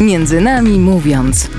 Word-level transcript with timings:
Między 0.00 0.40
nami 0.40 0.78
mówiąc. 0.78 1.50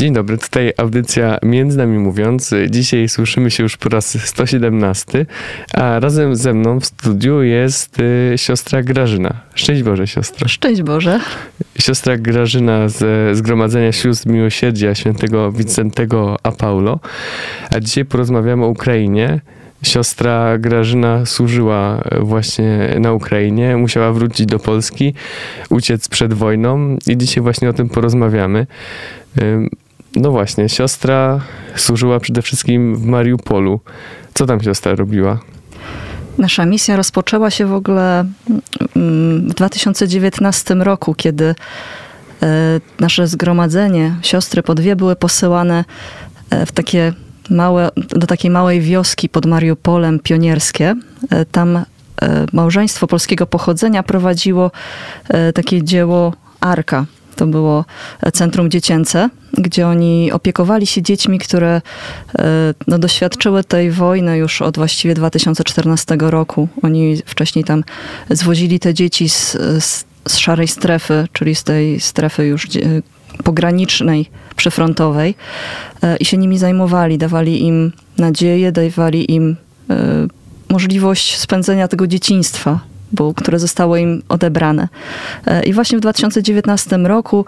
Dzień 0.00 0.12
dobry, 0.12 0.38
tutaj 0.38 0.72
audycja 0.76 1.38
Między 1.42 1.78
nami 1.78 1.98
mówiąc. 1.98 2.54
Dzisiaj 2.70 3.08
słyszymy 3.08 3.50
się 3.50 3.62
już 3.62 3.76
po 3.76 3.88
raz 3.88 4.26
117, 4.26 5.26
a 5.74 6.00
razem 6.00 6.36
ze 6.36 6.54
mną 6.54 6.80
w 6.80 6.86
studiu 6.86 7.42
jest 7.42 8.00
y, 8.00 8.32
siostra 8.36 8.82
Grażyna. 8.82 9.40
Szczęść 9.54 9.82
Boże, 9.82 10.06
siostra. 10.06 10.48
Szczęść 10.48 10.82
Boże. 10.82 11.20
Siostra 11.78 12.18
Grażyna 12.18 12.88
ze 12.88 13.34
Zgromadzenia 13.34 13.92
Sióstr 13.92 14.28
Miłosierdzia 14.28 14.94
Świętego 14.94 15.52
Wincentego 15.52 16.36
a 16.42 16.52
Paulo. 16.52 17.00
A 17.74 17.80
dzisiaj 17.80 18.04
porozmawiamy 18.04 18.64
o 18.64 18.68
Ukrainie. 18.68 19.40
Siostra 19.82 20.58
Grażyna 20.58 21.26
służyła 21.26 22.02
właśnie 22.20 22.96
na 23.00 23.12
Ukrainie, 23.12 23.76
musiała 23.76 24.12
wrócić 24.12 24.46
do 24.46 24.58
Polski, 24.58 25.14
uciec 25.70 26.08
przed 26.08 26.34
wojną 26.34 26.96
i 27.06 27.16
dzisiaj 27.16 27.42
właśnie 27.42 27.70
o 27.70 27.72
tym 27.72 27.88
porozmawiamy. 27.88 28.66
No 30.16 30.30
właśnie, 30.30 30.68
siostra 30.68 31.40
służyła 31.76 32.20
przede 32.20 32.42
wszystkim 32.42 32.96
w 32.96 33.04
Mariupolu. 33.04 33.80
Co 34.34 34.46
tam 34.46 34.60
siostra 34.62 34.94
robiła? 34.94 35.38
Nasza 36.38 36.66
misja 36.66 36.96
rozpoczęła 36.96 37.50
się 37.50 37.66
w 37.66 37.74
ogóle 37.74 38.24
mm, 38.96 39.48
w 39.48 39.54
2019 39.54 40.74
roku, 40.74 41.14
kiedy 41.14 41.44
e, 42.42 42.80
nasze 43.00 43.26
zgromadzenie, 43.26 44.14
siostry 44.22 44.62
po 44.62 44.74
dwie 44.74 44.96
były 44.96 45.16
posyłane 45.16 45.84
e, 46.50 46.66
w 46.66 46.72
takie 46.72 47.12
małe, 47.50 47.88
do 47.96 48.26
takiej 48.26 48.50
małej 48.50 48.80
wioski 48.80 49.28
pod 49.28 49.46
Mariupolem, 49.46 50.20
pionierskie. 50.20 50.94
E, 51.30 51.44
Tam 51.44 51.84
małżeństwo 52.52 53.06
polskiego 53.06 53.46
pochodzenia 53.46 54.02
prowadziło 54.02 54.70
takie 55.54 55.82
dzieło 55.82 56.34
Arka. 56.60 57.06
To 57.40 57.46
było 57.46 57.84
centrum 58.32 58.70
dziecięce, 58.70 59.30
gdzie 59.52 59.88
oni 59.88 60.32
opiekowali 60.32 60.86
się 60.86 61.02
dziećmi, 61.02 61.38
które 61.38 61.82
e, 62.38 62.74
no, 62.86 62.98
doświadczyły 62.98 63.64
tej 63.64 63.90
wojny 63.90 64.38
już 64.38 64.62
od 64.62 64.76
właściwie 64.76 65.14
2014 65.14 66.16
roku. 66.20 66.68
Oni 66.82 67.16
wcześniej 67.26 67.64
tam 67.64 67.84
zwozili 68.30 68.80
te 68.80 68.94
dzieci 68.94 69.28
z, 69.28 69.52
z, 69.84 70.04
z 70.28 70.36
szarej 70.36 70.68
strefy, 70.68 71.28
czyli 71.32 71.54
z 71.54 71.64
tej 71.64 72.00
strefy 72.00 72.46
już 72.46 72.68
dzie- 72.68 73.02
pogranicznej, 73.44 74.30
przyfrontowej 74.56 75.34
e, 76.02 76.16
i 76.16 76.24
się 76.24 76.36
nimi 76.36 76.58
zajmowali. 76.58 77.18
Dawali 77.18 77.62
im 77.62 77.92
nadzieję, 78.18 78.72
dawali 78.72 79.32
im 79.32 79.56
e, 79.90 80.26
możliwość 80.68 81.38
spędzenia 81.38 81.88
tego 81.88 82.06
dzieciństwa, 82.06 82.89
które 83.36 83.58
zostało 83.58 83.96
im 83.96 84.22
odebrane. 84.28 84.88
E, 85.46 85.62
I 85.62 85.72
właśnie 85.72 85.98
w 85.98 86.00
2019 86.00 86.96
roku, 86.96 87.44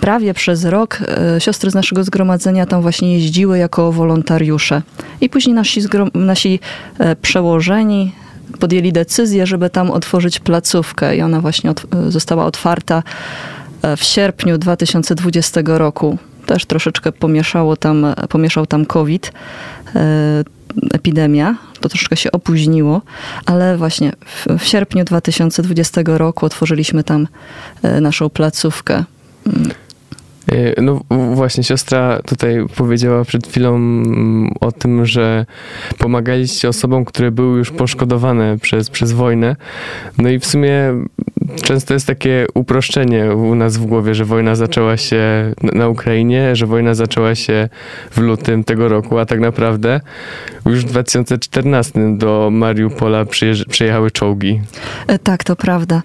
prawie 0.00 0.34
przez 0.34 0.64
rok, 0.64 0.98
e, 1.36 1.40
siostry 1.40 1.70
z 1.70 1.74
naszego 1.74 2.04
zgromadzenia 2.04 2.66
tam 2.66 2.82
właśnie 2.82 3.14
jeździły 3.14 3.58
jako 3.58 3.92
wolontariusze. 3.92 4.82
I 5.20 5.28
później 5.28 5.54
nasi, 5.54 5.80
nasi 6.14 6.60
e, 6.98 7.16
przełożeni 7.16 8.12
podjęli 8.60 8.92
decyzję, 8.92 9.46
żeby 9.46 9.70
tam 9.70 9.90
otworzyć 9.90 10.38
placówkę 10.38 11.16
i 11.16 11.22
ona 11.22 11.40
właśnie 11.40 11.72
została 12.08 12.44
otwarta 12.44 13.02
w 13.96 14.04
sierpniu 14.04 14.58
2020 14.58 15.60
roku. 15.64 16.18
Też 16.46 16.64
troszeczkę 16.64 17.12
pomieszało 17.12 17.76
tam, 17.76 18.06
pomieszał 18.28 18.66
tam 18.66 18.86
COVID, 18.86 19.32
epidemia. 20.92 21.56
To 21.80 21.88
troszeczkę 21.88 22.16
się 22.16 22.32
opóźniło, 22.32 23.02
ale 23.46 23.76
właśnie 23.76 24.12
w, 24.26 24.46
w 24.58 24.64
sierpniu 24.64 25.04
2020 25.04 26.00
roku 26.04 26.46
otworzyliśmy 26.46 27.04
tam 27.04 27.28
e, 27.82 28.00
naszą 28.00 28.30
placówkę. 28.30 29.04
E, 30.52 30.82
No 30.82 31.00
właśnie, 31.34 31.64
siostra 31.64 32.18
tutaj 32.26 32.66
powiedziała 32.76 33.24
przed 33.24 33.46
chwilą 33.46 33.76
mm, 33.76 34.50
o 34.60 34.72
tym, 34.72 35.06
że 35.06 35.46
pomagaliście 35.98 36.68
osobom, 36.68 37.04
które 37.04 37.30
były 37.30 37.58
już 37.58 37.70
poszkodowane 37.70 38.58
przez, 38.58 38.90
przez 38.90 39.12
wojnę. 39.12 39.56
No 40.18 40.28
i 40.28 40.38
w 40.38 40.46
sumie 40.46 40.92
często 41.62 41.94
jest 41.94 42.06
takie 42.06 42.46
uproszczenie 42.54 43.32
u 43.32 43.54
nas 43.54 43.76
w 43.76 43.86
głowie, 43.86 44.14
że 44.14 44.24
wojna 44.24 44.54
zaczęła 44.54 44.96
się 44.96 45.52
na- 45.62 45.86
Ukrainie, 45.88 46.56
że 46.56 46.66
wojna 46.66 46.94
zaczęła 46.94 47.34
się 47.34 47.68
w 48.10 48.18
lutym 48.18 48.64
tego 48.64 48.88
roku, 48.88 49.18
a 49.18 49.26
tak 49.26 49.40
naprawdę 49.40 50.00
już 50.66 50.84
w 50.84 50.88
2014 50.88 52.16
do 52.18 52.48
Mariupola 52.52 53.24
przyjechały 53.68 54.10
czołgi. 54.10 54.60
E, 55.06 55.18
Tak, 55.18 55.44
to 55.44 55.56
prawda. 55.56 56.02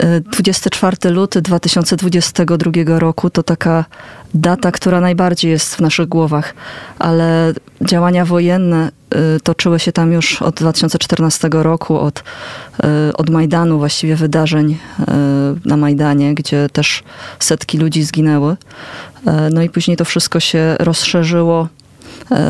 E, 0.00 0.20
24 0.20 1.10
luty 1.10 1.42
2022 1.42 2.98
roku 2.98 3.30
to 3.30 3.42
taka 3.42 3.81
data, 4.34 4.72
która 4.72 5.00
najbardziej 5.00 5.50
jest 5.50 5.74
w 5.74 5.80
naszych 5.80 6.08
głowach, 6.08 6.54
ale 6.98 7.52
działania 7.80 8.24
wojenne 8.24 8.90
e, 9.10 9.40
toczyły 9.40 9.78
się 9.78 9.92
tam 9.92 10.12
już 10.12 10.42
od 10.42 10.54
2014 10.54 11.48
roku, 11.52 11.98
od, 11.98 12.24
e, 12.84 13.12
od 13.16 13.30
Majdanu, 13.30 13.78
właściwie 13.78 14.16
wydarzeń 14.16 14.78
e, 14.98 15.14
na 15.64 15.76
Majdanie, 15.76 16.34
gdzie 16.34 16.68
też 16.72 17.02
setki 17.38 17.78
ludzi 17.78 18.02
zginęły. 18.02 18.56
No 19.52 19.62
i 19.62 19.70
później 19.70 19.96
to 19.96 20.04
wszystko 20.04 20.40
się 20.40 20.76
rozszerzyło, 20.78 21.68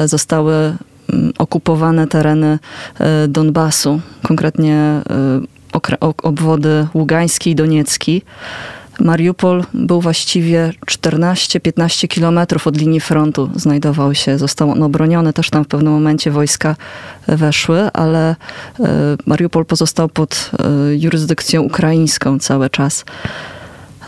zostały 0.05 0.55
mm, 0.55 1.33
okupowane 1.39 2.07
tereny 2.07 2.59
Donbasu, 3.29 4.01
konkretnie 4.23 5.01
obwody 6.23 6.87
Ługański 6.95 7.51
i 7.51 7.55
Doniecki. 7.55 8.23
Mariupol 9.01 9.65
był 9.75 10.01
właściwie 10.01 10.73
14-15 10.87 12.09
kilometrów 12.09 12.67
od 12.67 12.77
linii 12.77 13.01
frontu, 13.01 13.51
znajdował 13.57 14.15
się, 14.15 14.39
został 14.39 14.71
on 14.71 14.83
obroniony, 14.83 15.33
też 15.33 15.51
tam 15.51 15.65
w 15.65 15.69
pewnym 15.69 15.93
momencie 15.93 16.31
wojska 16.31 16.77
weszły, 17.27 17.81
ale 17.93 18.31
e, 18.31 18.37
Mariupol 19.27 19.65
pozostał 19.65 20.09
pod 20.09 20.51
e, 20.59 20.97
jurysdykcją 20.97 21.63
ukraińską 21.63 22.39
cały 22.39 22.71
czas. 22.71 23.05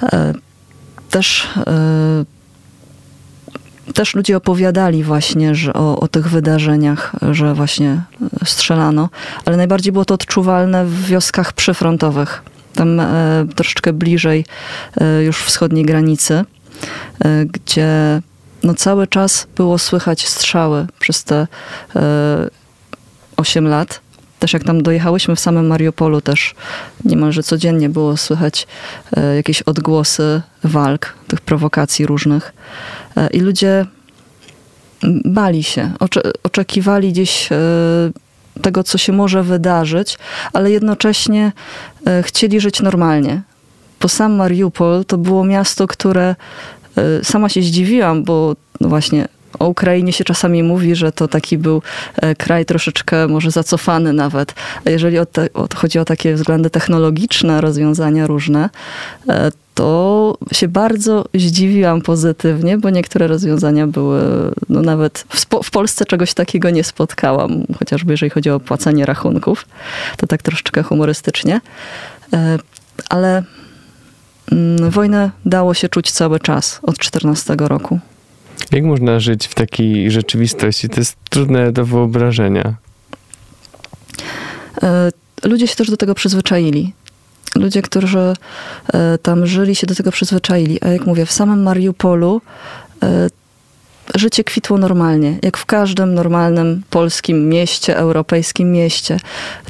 E, 0.03 0.35
Też 1.11 1.49
też 3.95 4.15
ludzie 4.15 4.37
opowiadali 4.37 5.05
właśnie 5.05 5.55
że 5.55 5.73
o, 5.73 6.01
o 6.01 6.09
tych 6.09 6.29
wydarzeniach, 6.29 7.13
że 7.33 7.55
właśnie 7.55 8.03
strzelano, 8.45 9.09
ale 9.45 9.57
najbardziej 9.57 9.93
było 9.93 10.05
to 10.05 10.15
odczuwalne 10.15 10.85
w 10.85 11.07
wioskach 11.07 11.53
przyfrontowych. 11.53 12.43
Tam 12.75 13.01
e, 13.01 13.47
troszeczkę 13.55 13.93
bliżej 13.93 14.45
e, 15.01 15.23
już 15.23 15.43
wschodniej 15.43 15.85
granicy, 15.85 16.35
e, 16.35 17.45
gdzie 17.45 17.89
no, 18.63 18.75
cały 18.75 19.07
czas 19.07 19.47
było 19.57 19.79
słychać 19.79 20.29
strzały 20.29 20.87
przez 20.99 21.25
te 21.25 21.47
e, 21.97 22.51
8 23.37 23.69
lat. 23.69 24.01
Też 24.39 24.53
jak 24.53 24.65
tam 24.65 24.83
dojechałyśmy 24.83 25.37
w 25.37 25.41
samym 25.41 25.67
Mariupolu, 25.67 26.21
też 26.21 26.55
niemalże 27.05 27.43
codziennie 27.43 27.89
było 27.89 28.17
słychać 28.17 28.67
jakieś 29.37 29.63
odgłosy 29.63 30.43
walk, 30.65 31.15
tych 31.29 31.41
prowokacji 31.41 32.07
różnych. 32.07 32.53
I 33.33 33.41
ludzie 33.41 33.87
bali 35.25 35.63
się, 35.63 35.93
ocze- 36.01 36.31
oczekiwali 36.43 37.13
gdzieś 37.13 37.49
tego, 38.63 38.85
co 38.85 38.99
się 38.99 39.13
może 39.13 39.43
wydarzyć, 39.43 40.19
ale 40.53 40.71
jednocześnie 40.71 41.53
chcieli 42.23 42.61
żyć 42.61 42.83
normalnie. 42.83 43.43
Bo 44.01 44.09
sam 44.09 44.33
Mariupol 44.33 45.05
to 45.05 45.19
było 45.19 45.45
miasto, 45.45 45.87
które 45.87 46.37
e, 46.97 47.25
sama 47.25 47.49
się 47.49 47.63
zdziwiłam, 47.63 48.25
bo 48.25 48.57
no 48.81 48.89
właśnie 48.89 49.29
o 49.59 49.69
Ukrainie 49.69 50.13
się 50.13 50.25
czasami 50.25 50.63
mówi, 50.63 50.95
że 50.95 51.13
to 51.13 51.29
taki 51.29 51.59
był 51.59 51.83
e, 52.17 52.35
kraj 52.35 52.67
troszeczkę 52.67 53.29
może 53.29 53.51
zacofany 53.51 54.13
nawet. 54.13 54.55
A 54.85 54.91
jeżeli 54.91 55.19
o 55.19 55.27
te, 55.27 55.53
o, 55.55 55.69
chodzi 55.75 55.99
o 55.99 56.05
takie 56.05 56.35
względy 56.35 56.71
technologiczne, 56.71 57.61
rozwiązania 57.61 58.27
różne, 58.27 58.71
e, 59.29 59.51
to 59.75 60.39
się 60.53 60.69
bardzo 60.69 61.25
zdziwiłam 61.35 62.03
pozytywnie, 62.03 62.79
bo 62.79 62.91
niektóre 62.91 63.27
rozwiązania 63.27 63.87
były, 63.87 64.21
no 64.69 64.83
nawet 64.83 65.25
w, 65.29 65.47
w 65.65 65.71
Polsce 65.71 66.05
czegoś 66.05 66.35
takiego 66.35 66.71
nie 66.71 66.85
spotkałam, 66.85 67.65
chociażby 67.79 68.13
jeżeli 68.13 68.31
chodzi 68.31 68.51
o 68.51 68.61
płacenie 68.61 69.07
rachunków, 69.07 69.67
to 70.17 70.27
tak 70.27 70.43
troszeczkę 70.43 70.83
humorystycznie. 70.83 71.61
E, 72.33 72.59
Ale 73.09 73.43
mm, 74.53 74.91
wojnę 74.91 75.31
dało 75.45 75.75
się 75.75 75.89
czuć 75.89 76.13
cały 76.13 76.41
czas 76.41 76.81
od 76.83 76.99
14 76.99 77.57
roku. 77.59 78.01
Jak 78.73 78.85
można 78.85 79.21
żyć 79.21 79.47
w 79.47 79.55
takiej 79.55 80.11
rzeczywistości? 80.11 80.89
To 80.89 81.01
jest 81.01 81.17
trudne 81.31 81.73
do 81.73 81.85
wyobrażenia. 81.85 82.75
E, 84.83 85.11
Ludzie 85.45 85.69
się 85.69 85.77
też 85.77 85.91
do 85.91 85.97
tego 85.97 86.15
przyzwyczaili. 86.15 86.93
Ludzie, 87.55 87.83
którzy 87.83 88.35
e, 88.93 89.19
tam 89.19 89.47
żyli, 89.47 89.75
się 89.75 89.87
do 89.87 89.95
tego 89.95 90.13
przyzwyczaili. 90.13 90.79
A 90.81 90.89
jak 90.89 91.07
mówię, 91.07 91.27
w 91.27 91.33
samym 91.33 91.63
Mariupolu 91.63 92.41
e, 93.03 93.29
życie 94.15 94.45
kwitło 94.45 94.79
normalnie, 94.79 95.39
jak 95.43 95.57
w 95.57 95.67
każdym 95.67 96.15
normalnym 96.15 96.83
polskim 96.91 97.49
mieście, 97.49 97.97
europejskim 97.97 98.73
mieście. 98.73 99.17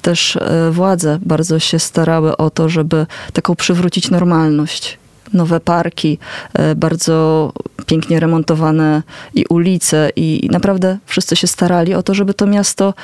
Też 0.02 0.38
władze 0.70 1.18
bardzo 1.22 1.58
się 1.58 1.78
starały 1.78 2.36
o 2.36 2.50
to, 2.50 2.68
żeby 2.68 3.06
taką 3.32 3.54
przywrócić 3.54 4.10
normalność 4.10 4.98
nowe 5.34 5.60
parki, 5.60 6.18
e, 6.54 6.74
bardzo 6.74 7.52
pięknie 7.86 8.20
remontowane 8.20 9.02
i 9.34 9.44
ulice 9.46 10.10
i 10.16 10.48
naprawdę 10.52 10.98
wszyscy 11.06 11.36
się 11.36 11.46
starali 11.46 11.94
o 11.94 12.02
to, 12.02 12.14
żeby 12.14 12.34
to 12.34 12.46
miasto 12.46 12.94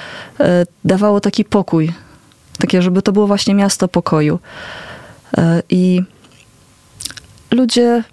e, 0.41 0.67
dawało 0.85 1.21
taki 1.21 1.45
pokój. 1.45 1.93
Takie, 2.59 2.83
żeby 2.83 3.03
to 3.03 3.13
było 3.13 3.27
właśnie 3.27 3.55
miasto 3.55 3.89
pokoju. 3.89 4.39
E, 5.39 5.63
I 5.69 6.03
ludzie 7.51 8.05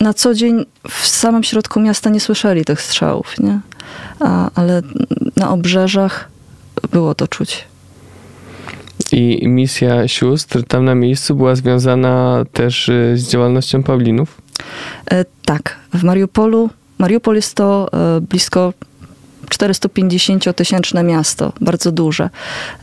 na 0.00 0.14
co 0.14 0.34
dzień 0.34 0.66
w 0.90 1.06
samym 1.06 1.44
środku 1.44 1.80
miasta 1.80 2.10
nie 2.10 2.20
słyszeli 2.20 2.64
tych 2.64 2.82
strzałów, 2.82 3.40
nie? 3.40 3.60
A, 4.20 4.50
ale 4.54 4.82
na 5.36 5.50
obrzeżach 5.50 6.28
było 6.90 7.14
to 7.14 7.28
czuć. 7.28 7.64
I 9.12 9.48
misja 9.48 10.08
sióstr 10.08 10.62
tam 10.68 10.84
na 10.84 10.94
miejscu 10.94 11.34
była 11.34 11.54
związana 11.54 12.44
też 12.52 12.88
y, 12.88 13.12
z 13.16 13.28
działalnością 13.28 13.82
Paulinów? 13.82 14.40
E, 15.10 15.24
tak, 15.44 15.76
w 15.94 16.02
Mariupolu, 16.02 16.70
Mariupol 16.98 17.36
jest 17.36 17.54
to 17.54 17.88
e, 17.92 18.20
blisko 18.20 18.72
450-tysięczne 19.50 21.04
miasto, 21.04 21.52
bardzo 21.60 21.92
duże. 21.92 22.30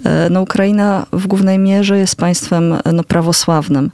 E, 0.05 0.29
no, 0.29 0.41
Ukraina 0.41 1.05
w 1.13 1.27
głównej 1.27 1.59
mierze 1.59 1.97
jest 1.97 2.15
państwem 2.15 2.75
no, 2.93 3.03
prawosławnym. 3.03 3.91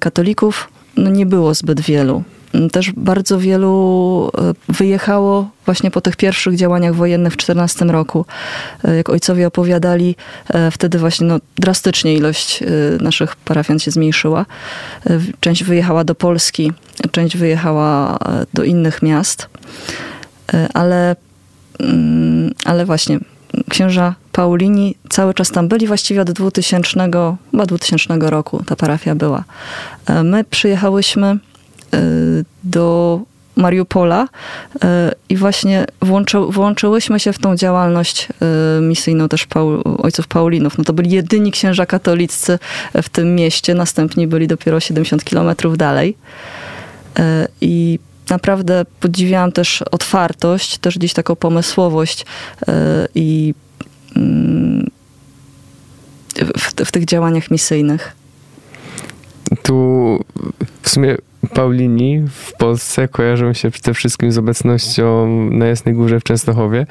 Katolików 0.00 0.68
no, 0.96 1.10
nie 1.10 1.26
było 1.26 1.54
zbyt 1.54 1.80
wielu. 1.80 2.22
Też 2.72 2.92
bardzo 2.92 3.38
wielu 3.38 4.30
e, 4.38 4.72
wyjechało 4.72 5.50
właśnie 5.64 5.90
po 5.90 6.00
tych 6.00 6.16
pierwszych 6.16 6.56
działaniach 6.56 6.94
wojennych 6.94 7.32
w 7.32 7.36
14 7.36 7.84
roku. 7.84 8.24
E, 8.84 8.96
jak 8.96 9.08
ojcowie 9.08 9.46
opowiadali, 9.46 10.16
e, 10.48 10.70
wtedy 10.70 10.98
właśnie 10.98 11.26
no, 11.26 11.38
drastycznie 11.56 12.14
ilość 12.14 12.62
naszych 13.00 13.36
parafian 13.36 13.78
się 13.78 13.90
zmniejszyła. 13.90 14.46
Część 15.40 15.64
wyjechała 15.64 16.04
do 16.04 16.14
Polski, 16.14 16.72
część 17.10 17.36
wyjechała 17.36 18.18
do 18.54 18.64
innych 18.64 19.02
miast. 19.02 19.48
Ale, 20.74 21.16
mm, 21.80 22.54
ale 22.64 22.86
właśnie 22.86 23.18
księża 23.70 24.14
Paulini 24.32 24.94
cały 25.10 25.34
czas 25.34 25.50
tam 25.50 25.68
byli, 25.68 25.86
właściwie 25.86 26.22
od 26.22 26.30
2000, 26.30 27.10
chyba 27.50 27.66
2000 27.66 28.30
roku 28.30 28.62
ta 28.66 28.76
parafia 28.76 29.14
była. 29.14 29.44
My 30.24 30.44
przyjechałyśmy 30.44 31.38
do 32.64 33.20
Mariupola 33.58 34.24
y, 34.24 34.78
i 35.28 35.36
właśnie 35.36 35.86
włączy, 36.02 36.38
włączyłyśmy 36.38 37.20
się 37.20 37.32
w 37.32 37.38
tą 37.38 37.56
działalność 37.56 38.28
y, 38.78 38.80
misyjną 38.80 39.28
też 39.28 39.46
Paul, 39.46 39.82
ojców 39.98 40.26
Paulinów. 40.26 40.78
No 40.78 40.84
to 40.84 40.92
byli 40.92 41.10
jedyni 41.10 41.52
księża 41.52 41.86
katoliccy 41.86 42.58
w 43.02 43.08
tym 43.08 43.34
mieście, 43.34 43.74
następni 43.74 44.26
byli 44.26 44.46
dopiero 44.46 44.80
70 44.80 45.24
kilometrów 45.24 45.76
dalej. 45.76 46.16
I 47.60 47.98
naprawdę 48.30 48.86
podziwiałam 49.00 49.52
też 49.52 49.82
otwartość, 49.82 50.78
też 50.78 50.98
gdzieś 50.98 51.12
taką 51.12 51.36
pomysłowość 51.36 52.26
i 53.14 53.54
mm, 54.16 54.90
w, 56.58 56.84
w 56.84 56.92
tych 56.92 57.04
działaniach 57.04 57.50
misyjnych. 57.50 58.16
Tu 59.62 59.74
w 60.82 60.88
sumie 60.88 61.16
Paulini 61.54 62.22
w 62.30 62.52
Polsce 62.52 63.08
kojarzą 63.08 63.52
się 63.52 63.70
przede 63.70 63.94
wszystkim 63.94 64.32
z 64.32 64.38
obecnością 64.38 65.26
na 65.50 65.66
Jasnej 65.66 65.94
Górze 65.94 66.20
w 66.20 66.24
Częstochowie. 66.24 66.86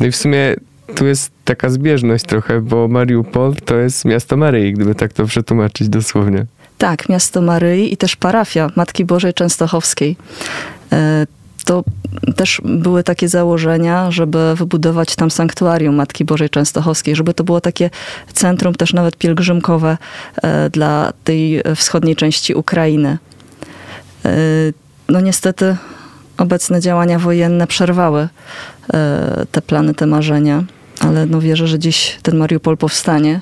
No 0.00 0.06
i 0.06 0.10
w 0.10 0.16
sumie 0.16 0.56
tu 0.94 1.06
jest 1.06 1.32
taka 1.44 1.68
zbieżność 1.68 2.24
trochę, 2.24 2.60
bo 2.60 2.88
Mariupol 2.88 3.54
to 3.64 3.76
jest 3.76 4.04
miasto 4.04 4.36
Maryi, 4.36 4.72
gdyby 4.72 4.94
tak 4.94 5.12
to 5.12 5.26
przetłumaczyć 5.26 5.88
dosłownie. 5.88 6.46
Tak, 6.78 7.08
miasto 7.08 7.42
Maryi 7.42 7.92
i 7.92 7.96
też 7.96 8.16
parafia 8.16 8.70
Matki 8.76 9.04
Bożej 9.04 9.34
Częstochowskiej. 9.34 10.16
E, 10.92 11.26
to 11.64 11.84
też 12.36 12.60
były 12.64 13.02
takie 13.02 13.28
założenia, 13.28 14.10
żeby 14.10 14.54
wybudować 14.54 15.16
tam 15.16 15.30
sanktuarium 15.30 15.94
Matki 15.94 16.24
Bożej 16.24 16.50
Częstochowskiej, 16.50 17.16
żeby 17.16 17.34
to 17.34 17.44
było 17.44 17.60
takie 17.60 17.90
centrum 18.32 18.74
też 18.74 18.92
nawet 18.92 19.16
pielgrzymkowe 19.16 19.98
e, 20.42 20.70
dla 20.70 21.12
tej 21.24 21.62
wschodniej 21.76 22.16
części 22.16 22.54
Ukrainy. 22.54 23.18
E, 24.26 24.72
no 25.08 25.20
niestety 25.20 25.76
obecne 26.38 26.80
działania 26.80 27.18
wojenne 27.18 27.66
przerwały 27.66 28.28
e, 28.94 29.46
te 29.52 29.62
plany, 29.62 29.94
te 29.94 30.06
marzenia, 30.06 30.64
ale 31.00 31.26
no 31.26 31.40
wierzę, 31.40 31.66
że 31.68 31.78
dziś 31.78 32.18
ten 32.22 32.36
Mariupol 32.36 32.76
powstanie 32.76 33.40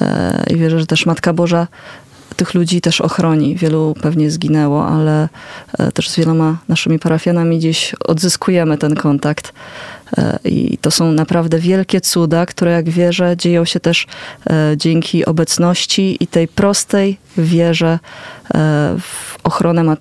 e, 0.00 0.44
i 0.50 0.56
wierzę, 0.56 0.80
że 0.80 0.86
też 0.86 1.06
Matka 1.06 1.32
Boża 1.32 1.66
tych 2.36 2.54
ludzi 2.54 2.80
też 2.80 3.00
ochroni. 3.00 3.56
Wielu 3.56 3.94
pewnie 4.02 4.30
zginęło, 4.30 4.86
ale 4.86 5.28
też 5.94 6.08
z 6.08 6.16
wieloma 6.16 6.58
naszymi 6.68 6.98
parafianami 6.98 7.58
dziś 7.58 7.94
odzyskujemy 8.04 8.78
ten 8.78 8.94
kontakt. 8.94 9.52
I 10.44 10.78
to 10.78 10.90
są 10.90 11.12
naprawdę 11.12 11.58
wielkie 11.58 12.00
cuda, 12.00 12.46
które 12.46 12.70
jak 12.70 12.90
wierzę 12.90 13.36
dzieją 13.36 13.64
się 13.64 13.80
też 13.80 14.06
dzięki 14.76 15.24
obecności 15.24 16.16
i 16.20 16.26
tej 16.26 16.48
prostej 16.48 17.18
wierze 17.38 17.98
w 19.00 19.38
ochronę, 19.44 19.96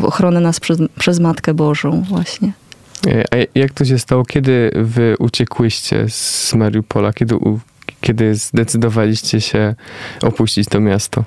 w 0.00 0.04
ochronę 0.04 0.40
nas 0.40 0.60
przez, 0.60 0.78
przez 0.98 1.20
Matkę 1.20 1.54
Bożą 1.54 2.02
właśnie. 2.08 2.52
E, 3.06 3.24
a 3.34 3.58
jak 3.58 3.72
to 3.72 3.84
się 3.84 3.98
stało? 3.98 4.24
Kiedy 4.24 4.70
wy 4.74 5.14
uciekłyście 5.18 6.08
z 6.08 6.54
Mariupola? 6.54 7.12
Kiedy, 7.12 7.36
kiedy 8.00 8.34
zdecydowaliście 8.34 9.40
się 9.40 9.74
opuścić 10.22 10.68
to 10.68 10.80
miasto? 10.80 11.24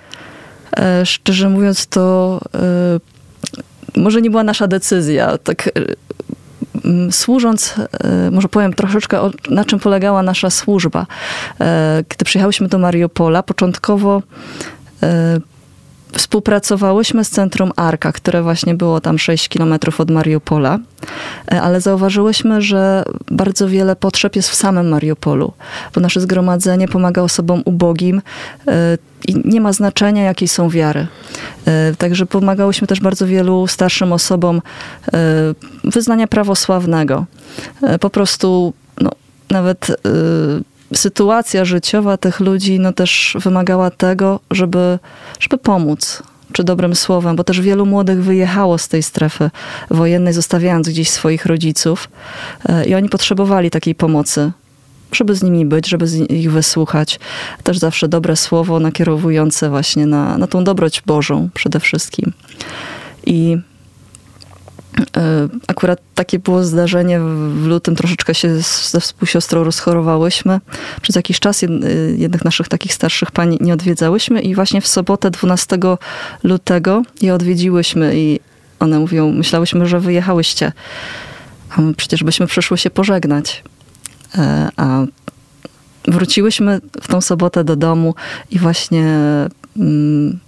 E, 0.77 1.05
szczerze 1.05 1.49
mówiąc, 1.49 1.87
to 1.87 2.39
e, 2.55 3.99
może 3.99 4.21
nie 4.21 4.29
była 4.29 4.43
nasza 4.43 4.67
decyzja. 4.67 5.37
Tak 5.37 5.69
służąc, 7.11 7.75
może 8.31 8.49
powiem 8.49 8.73
troszeczkę 8.73 9.21
o, 9.21 9.31
na 9.49 9.65
czym 9.65 9.79
polegała 9.79 10.23
nasza 10.23 10.49
służba. 10.49 11.05
Gdy 12.09 12.25
przyjechałyśmy 12.25 12.67
do 12.67 12.77
Mariupola, 12.77 13.43
początkowo 13.43 14.21
Współpracowałyśmy 16.13 17.25
z 17.25 17.29
Centrum 17.29 17.71
Arka, 17.75 18.11
które 18.11 18.43
właśnie 18.43 18.75
było 18.75 19.01
tam 19.01 19.19
6 19.19 19.49
kilometrów 19.49 19.99
od 19.99 20.11
Mariupola, 20.11 20.79
e, 21.51 21.61
ale 21.61 21.81
zauważyłyśmy, 21.81 22.61
że 22.61 23.03
bardzo 23.31 23.67
wiele 23.67 23.95
potrzeb 23.95 24.35
jest 24.35 24.49
w 24.49 24.55
samym 24.55 24.89
Mariupolu, 24.89 25.53
bo 25.95 26.01
nasze 26.01 26.21
zgromadzenie 26.21 26.87
pomaga 26.87 27.21
osobom 27.21 27.61
ubogim 27.65 28.21
e, 28.67 28.97
i 29.27 29.35
nie 29.45 29.61
ma 29.61 29.73
znaczenia, 29.73 30.23
jakiej 30.23 30.47
są 30.47 30.69
wiary. 30.69 31.07
E, 31.65 31.95
także 31.97 32.25
pomagałyśmy 32.25 32.87
też 32.87 32.99
bardzo 32.99 33.27
wielu 33.27 33.67
starszym 33.67 34.13
osobom 34.13 34.61
wyznania 35.83 36.27
prawosławnego. 36.27 37.25
Po 37.99 38.09
prostu 38.09 38.73
no, 39.01 39.11
nawet 39.49 39.87
sytuacja 40.93 41.65
życiowa 41.65 42.17
tych 42.17 42.39
ludzi 42.39 42.79
no 42.79 42.93
też 42.93 43.37
wymagała 43.39 43.91
tego, 43.91 44.39
żeby, 44.51 44.99
żeby 45.39 45.57
pomóc, 45.57 46.23
czy 46.51 46.63
dobrym 46.63 46.95
słowem, 46.95 47.35
bo 47.35 47.43
też 47.43 47.61
wielu 47.61 47.85
młodych 47.85 48.23
wyjechało 48.23 48.77
z 48.77 48.87
tej 48.87 49.03
strefy 49.03 49.49
wojennej, 49.89 50.33
zostawiając 50.33 50.89
gdzieś 50.89 51.09
swoich 51.09 51.45
rodziców 51.45 52.09
e, 52.69 52.85
i 52.85 52.95
oni 52.95 53.09
potrzebowali 53.09 53.69
takiej 53.69 53.95
pomocy, 53.95 54.51
żeby 55.11 55.35
z 55.35 55.43
nimi 55.43 55.65
być, 55.65 55.87
żeby 55.87 56.05
ich 56.29 56.51
wysłuchać. 56.51 57.19
Też 57.63 57.77
zawsze 57.77 58.07
dobre 58.07 58.35
słowo 58.35 58.79
nakierowujące 58.79 59.69
właśnie 59.69 60.05
na, 60.05 60.37
na 60.37 60.47
tą 60.47 60.63
dobroć 60.63 61.01
Bożą 61.01 61.49
przede 61.53 61.79
wszystkim. 61.79 62.33
I 63.25 63.57
akurat 65.67 65.99
takie 66.15 66.39
było 66.39 66.63
zdarzenie 66.63 67.19
w 67.53 67.65
lutym, 67.67 67.95
troszeczkę 67.95 68.35
się 68.35 68.59
ze 68.89 68.99
współsiostrą 68.99 69.63
rozchorowałyśmy. 69.63 70.59
Przez 71.01 71.15
jakiś 71.15 71.39
czas 71.39 71.61
jednych 72.15 72.45
naszych 72.45 72.67
takich 72.67 72.93
starszych 72.93 73.31
pań 73.31 73.57
nie 73.61 73.73
odwiedzałyśmy 73.73 74.41
i 74.41 74.55
właśnie 74.55 74.81
w 74.81 74.87
sobotę 74.87 75.31
12 75.31 75.77
lutego 76.43 77.03
je 77.21 77.33
odwiedziłyśmy 77.33 78.11
i 78.15 78.39
one 78.79 78.99
mówią, 78.99 79.31
myślałyśmy, 79.31 79.87
że 79.87 79.99
wyjechałyście. 79.99 80.71
A 81.69 81.81
przecież 81.97 82.23
byśmy 82.23 82.47
przyszły 82.47 82.77
się 82.77 82.89
pożegnać. 82.89 83.63
E, 84.37 84.69
a 84.77 85.05
wróciłyśmy 86.07 86.81
w 87.01 87.07
tą 87.07 87.21
sobotę 87.21 87.63
do 87.63 87.75
domu 87.75 88.15
i 88.51 88.59
właśnie 88.59 89.05
mm, 89.77 90.39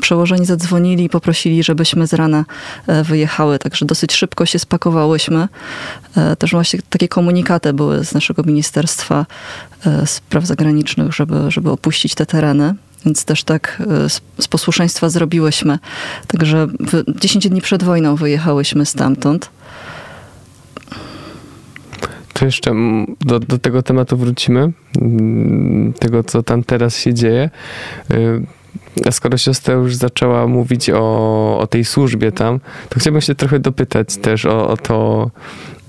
przełożeni 0.00 0.46
zadzwonili 0.46 1.04
i 1.04 1.08
poprosili, 1.08 1.62
żebyśmy 1.62 2.06
z 2.06 2.12
rana 2.12 2.44
e, 2.86 3.04
wyjechały. 3.04 3.58
Także 3.58 3.86
dosyć 3.86 4.12
szybko 4.12 4.46
się 4.46 4.58
spakowałyśmy. 4.58 5.48
E, 6.16 6.36
też 6.36 6.50
właśnie 6.50 6.80
takie 6.90 7.08
komunikaty 7.08 7.72
były 7.72 8.04
z 8.04 8.14
naszego 8.14 8.42
Ministerstwa 8.42 9.26
e, 9.86 10.06
Spraw 10.06 10.46
Zagranicznych, 10.46 11.12
żeby, 11.12 11.50
żeby 11.50 11.70
opuścić 11.70 12.14
te 12.14 12.26
tereny. 12.26 12.74
Więc 13.04 13.24
też 13.24 13.44
tak 13.44 13.82
z 14.40 14.48
posłuszeństwa 14.48 15.08
zrobiłyśmy. 15.08 15.78
Także 16.26 16.66
10 17.20 17.48
dni 17.48 17.60
przed 17.60 17.82
wojną 17.84 18.16
wyjechałyśmy 18.16 18.86
stamtąd. 18.86 19.50
To 22.32 22.44
jeszcze 22.44 22.74
do, 23.20 23.40
do 23.40 23.58
tego 23.58 23.82
tematu 23.82 24.16
wrócimy, 24.16 24.72
tego 25.98 26.24
co 26.24 26.42
tam 26.42 26.64
teraz 26.64 26.96
się 26.96 27.14
dzieje. 27.14 27.50
Skoro 29.10 29.38
siostra 29.38 29.74
już 29.74 29.94
zaczęła 29.94 30.46
mówić 30.46 30.90
o, 30.90 31.58
o 31.60 31.66
tej 31.66 31.84
służbie 31.84 32.32
tam, 32.32 32.60
to 32.88 33.00
chciałbym 33.00 33.22
się 33.22 33.34
trochę 33.34 33.58
dopytać 33.58 34.16
też 34.16 34.46
o, 34.46 34.68
o 34.68 34.76
to 34.76 35.30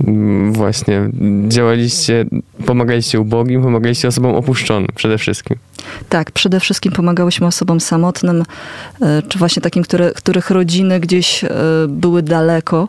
mm, 0.08 0.54
właśnie. 0.54 1.10
Działaliście, 1.48 2.26
pomagaliście 2.66 3.20
ubogim, 3.20 3.62
pomagaliście 3.62 4.08
osobom 4.08 4.36
opuszczonym 4.36 4.90
przede 4.96 5.18
wszystkim. 5.18 5.58
Tak, 6.10 6.32
przede 6.32 6.60
wszystkim 6.60 6.92
pomagałyśmy 6.92 7.48
osobom 7.48 7.80
samotnym, 7.80 8.44
e, 9.02 9.22
czy 9.22 9.40
właśnie 9.40 9.62
takim, 9.62 9.84
które, 9.84 10.12
których 10.12 10.50
rodziny 10.50 11.00
gdzieś 11.00 11.44
e, 11.44 11.50
były 11.88 12.24
daleko. 12.24 12.88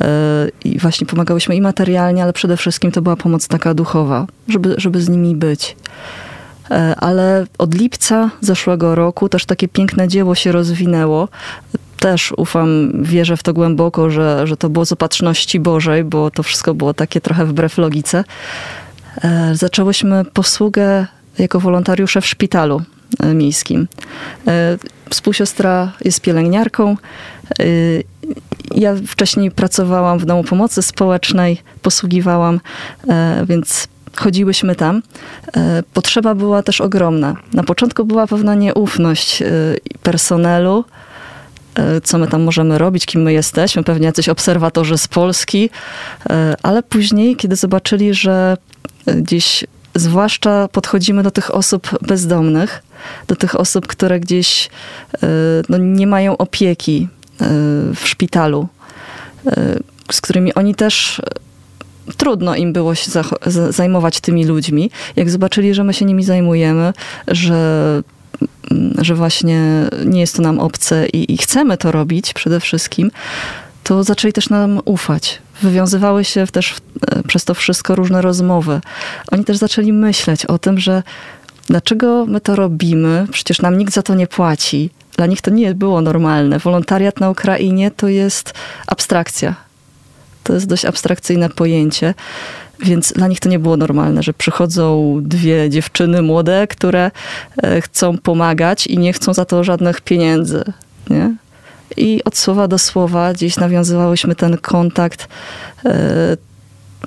E, 0.00 0.48
I 0.64 0.78
właśnie 0.78 1.06
pomagałyśmy 1.06 1.56
i 1.56 1.60
materialnie, 1.60 2.22
ale 2.22 2.32
przede 2.32 2.56
wszystkim 2.56 2.92
to 2.92 3.02
była 3.02 3.16
pomoc 3.16 3.48
taka 3.48 3.74
duchowa, 3.74 4.26
żeby, 4.48 4.74
żeby 4.78 5.02
z 5.02 5.08
nimi 5.08 5.36
być. 5.36 5.76
Ale 6.96 7.46
od 7.58 7.74
lipca 7.74 8.30
zeszłego 8.40 8.94
roku 8.94 9.28
też 9.28 9.46
takie 9.46 9.68
piękne 9.68 10.08
dzieło 10.08 10.34
się 10.34 10.52
rozwinęło. 10.52 11.28
Też 11.98 12.32
ufam, 12.36 12.92
wierzę 13.02 13.36
w 13.36 13.42
to 13.42 13.52
głęboko, 13.52 14.10
że, 14.10 14.46
że 14.46 14.56
to 14.56 14.68
było 14.68 14.86
z 14.86 14.92
opatrzności 14.92 15.60
Bożej, 15.60 16.04
bo 16.04 16.30
to 16.30 16.42
wszystko 16.42 16.74
było 16.74 16.94
takie 16.94 17.20
trochę 17.20 17.46
wbrew 17.46 17.78
logice. 17.78 18.24
Zaczęłyśmy 19.52 20.24
posługę 20.24 21.06
jako 21.38 21.60
wolontariusze 21.60 22.20
w 22.20 22.26
szpitalu 22.26 22.82
e, 23.20 23.34
miejskim. 23.34 23.88
E, 24.46 24.78
współsiostra 25.10 25.92
jest 26.04 26.20
pielęgniarką. 26.20 26.96
E, 27.58 27.64
ja 28.74 28.94
wcześniej 29.06 29.50
pracowałam 29.50 30.18
w 30.18 30.24
domu 30.24 30.44
pomocy 30.44 30.82
społecznej, 30.82 31.62
posługiwałam, 31.82 32.60
więc 33.44 33.88
chodziłyśmy 34.16 34.74
tam. 34.74 35.02
Potrzeba 35.92 36.34
była 36.34 36.62
też 36.62 36.80
ogromna. 36.80 37.36
Na 37.52 37.62
początku 37.64 38.04
była 38.04 38.26
pewna 38.26 38.54
nieufność 38.54 39.42
personelu, 40.02 40.84
co 42.04 42.18
my 42.18 42.28
tam 42.28 42.42
możemy 42.42 42.78
robić, 42.78 43.06
kim 43.06 43.22
my 43.22 43.32
jesteśmy, 43.32 43.84
pewnie 43.84 44.06
jacyś 44.06 44.28
obserwatorzy 44.28 44.98
z 44.98 45.08
Polski, 45.08 45.70
ale 46.62 46.82
później, 46.82 47.36
kiedy 47.36 47.56
zobaczyli, 47.56 48.14
że 48.14 48.56
gdzieś 49.06 49.64
zwłaszcza 49.94 50.68
podchodzimy 50.68 51.22
do 51.22 51.30
tych 51.30 51.54
osób 51.54 51.98
bezdomnych, 52.06 52.82
do 53.26 53.36
tych 53.36 53.60
osób, 53.60 53.86
które 53.86 54.20
gdzieś 54.20 54.70
e, 55.22 55.26
no, 55.68 55.78
nie 55.78 56.06
mają 56.06 56.36
opieki 56.36 57.08
e, 57.40 57.44
w 57.94 58.00
szpitalu, 58.04 58.68
e, 59.46 59.78
z 60.12 60.20
którymi 60.20 60.54
oni 60.54 60.74
też 60.74 61.22
trudno 62.16 62.56
im 62.56 62.72
było 62.72 62.94
się 62.94 63.10
zajmować 63.70 64.20
tymi 64.20 64.44
ludźmi. 64.44 64.90
Jak 65.16 65.30
zobaczyli, 65.30 65.74
że 65.74 65.84
my 65.84 65.94
się 65.94 66.04
nimi 66.04 66.24
zajmujemy, 66.24 66.92
że, 67.28 68.02
mm, 68.70 68.94
że 68.98 69.14
właśnie 69.14 69.60
nie 70.04 70.20
jest 70.20 70.36
to 70.36 70.42
nam 70.42 70.60
obce 70.60 71.06
i, 71.06 71.34
i 71.34 71.38
chcemy 71.38 71.76
to 71.76 71.92
robić 71.92 72.32
przede 72.32 72.60
wszystkim, 72.60 73.10
to 73.82 74.04
zaczęli 74.04 74.32
też 74.32 74.50
nam 74.50 74.80
ufać. 74.84 75.38
Wywiązywały 75.62 76.24
się 76.24 76.46
też 76.46 76.76
e, 77.10 77.22
przez 77.22 77.44
to 77.44 77.54
wszystko 77.54 77.94
różne 77.94 78.22
rozmowy. 78.22 78.80
Oni 79.32 79.44
też 79.44 79.56
zaczęli 79.56 79.92
myśleć 79.92 80.46
o 80.46 80.58
tym, 80.58 80.78
że 80.78 81.02
dlaczego 81.66 82.26
my 82.26 82.40
to 82.40 82.56
robimy? 82.56 83.26
Przecież 83.32 83.62
nam 83.62 83.78
nikt 83.78 83.94
za 83.94 84.02
to 84.02 84.14
nie 84.14 84.26
płaci. 84.26 84.90
Dla 85.16 85.26
nich 85.26 85.40
to 85.40 85.50
nie 85.50 85.74
było 85.74 86.00
normalne. 86.00 86.58
Wolontariat 86.58 87.20
na 87.20 87.30
Ukrainie 87.30 87.90
to 87.90 88.08
jest 88.08 88.54
abstrakcja. 88.86 89.67
To 90.48 90.54
jest 90.54 90.66
dość 90.66 90.84
abstrakcyjne 90.84 91.48
pojęcie. 91.48 92.14
Więc 92.80 93.12
dla 93.12 93.28
nich 93.28 93.40
to 93.40 93.48
nie 93.48 93.58
było 93.58 93.76
normalne, 93.76 94.22
że 94.22 94.32
przychodzą 94.32 95.14
dwie 95.22 95.70
dziewczyny 95.70 96.22
młode, 96.22 96.66
które 96.66 97.10
e, 97.62 97.80
chcą 97.80 98.18
pomagać 98.18 98.86
i 98.86 98.98
nie 98.98 99.12
chcą 99.12 99.34
za 99.34 99.44
to 99.44 99.64
żadnych 99.64 100.00
pieniędzy. 100.00 100.64
Nie? 101.10 101.34
i 101.96 102.24
od 102.24 102.36
słowa 102.36 102.68
do 102.68 102.78
słowa 102.78 103.32
gdzieś 103.32 103.56
nawiązywałyśmy 103.56 104.34
ten 104.34 104.58
kontakt. 104.58 105.28
E, 105.84 106.36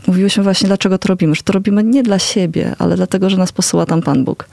mówiłyśmy 0.07 0.43
właśnie, 0.43 0.67
dlaczego 0.67 0.97
to 0.97 1.07
robimy. 1.07 1.35
Że 1.35 1.43
to 1.43 1.53
robimy 1.53 1.83
nie 1.83 2.03
dla 2.03 2.19
siebie, 2.19 2.75
ale 2.79 2.95
dlatego, 2.95 3.29
że 3.29 3.37
nas 3.37 3.51
posyła 3.51 3.85
tam 3.85 4.01
Pan 4.01 4.23
Bóg. 4.23 4.47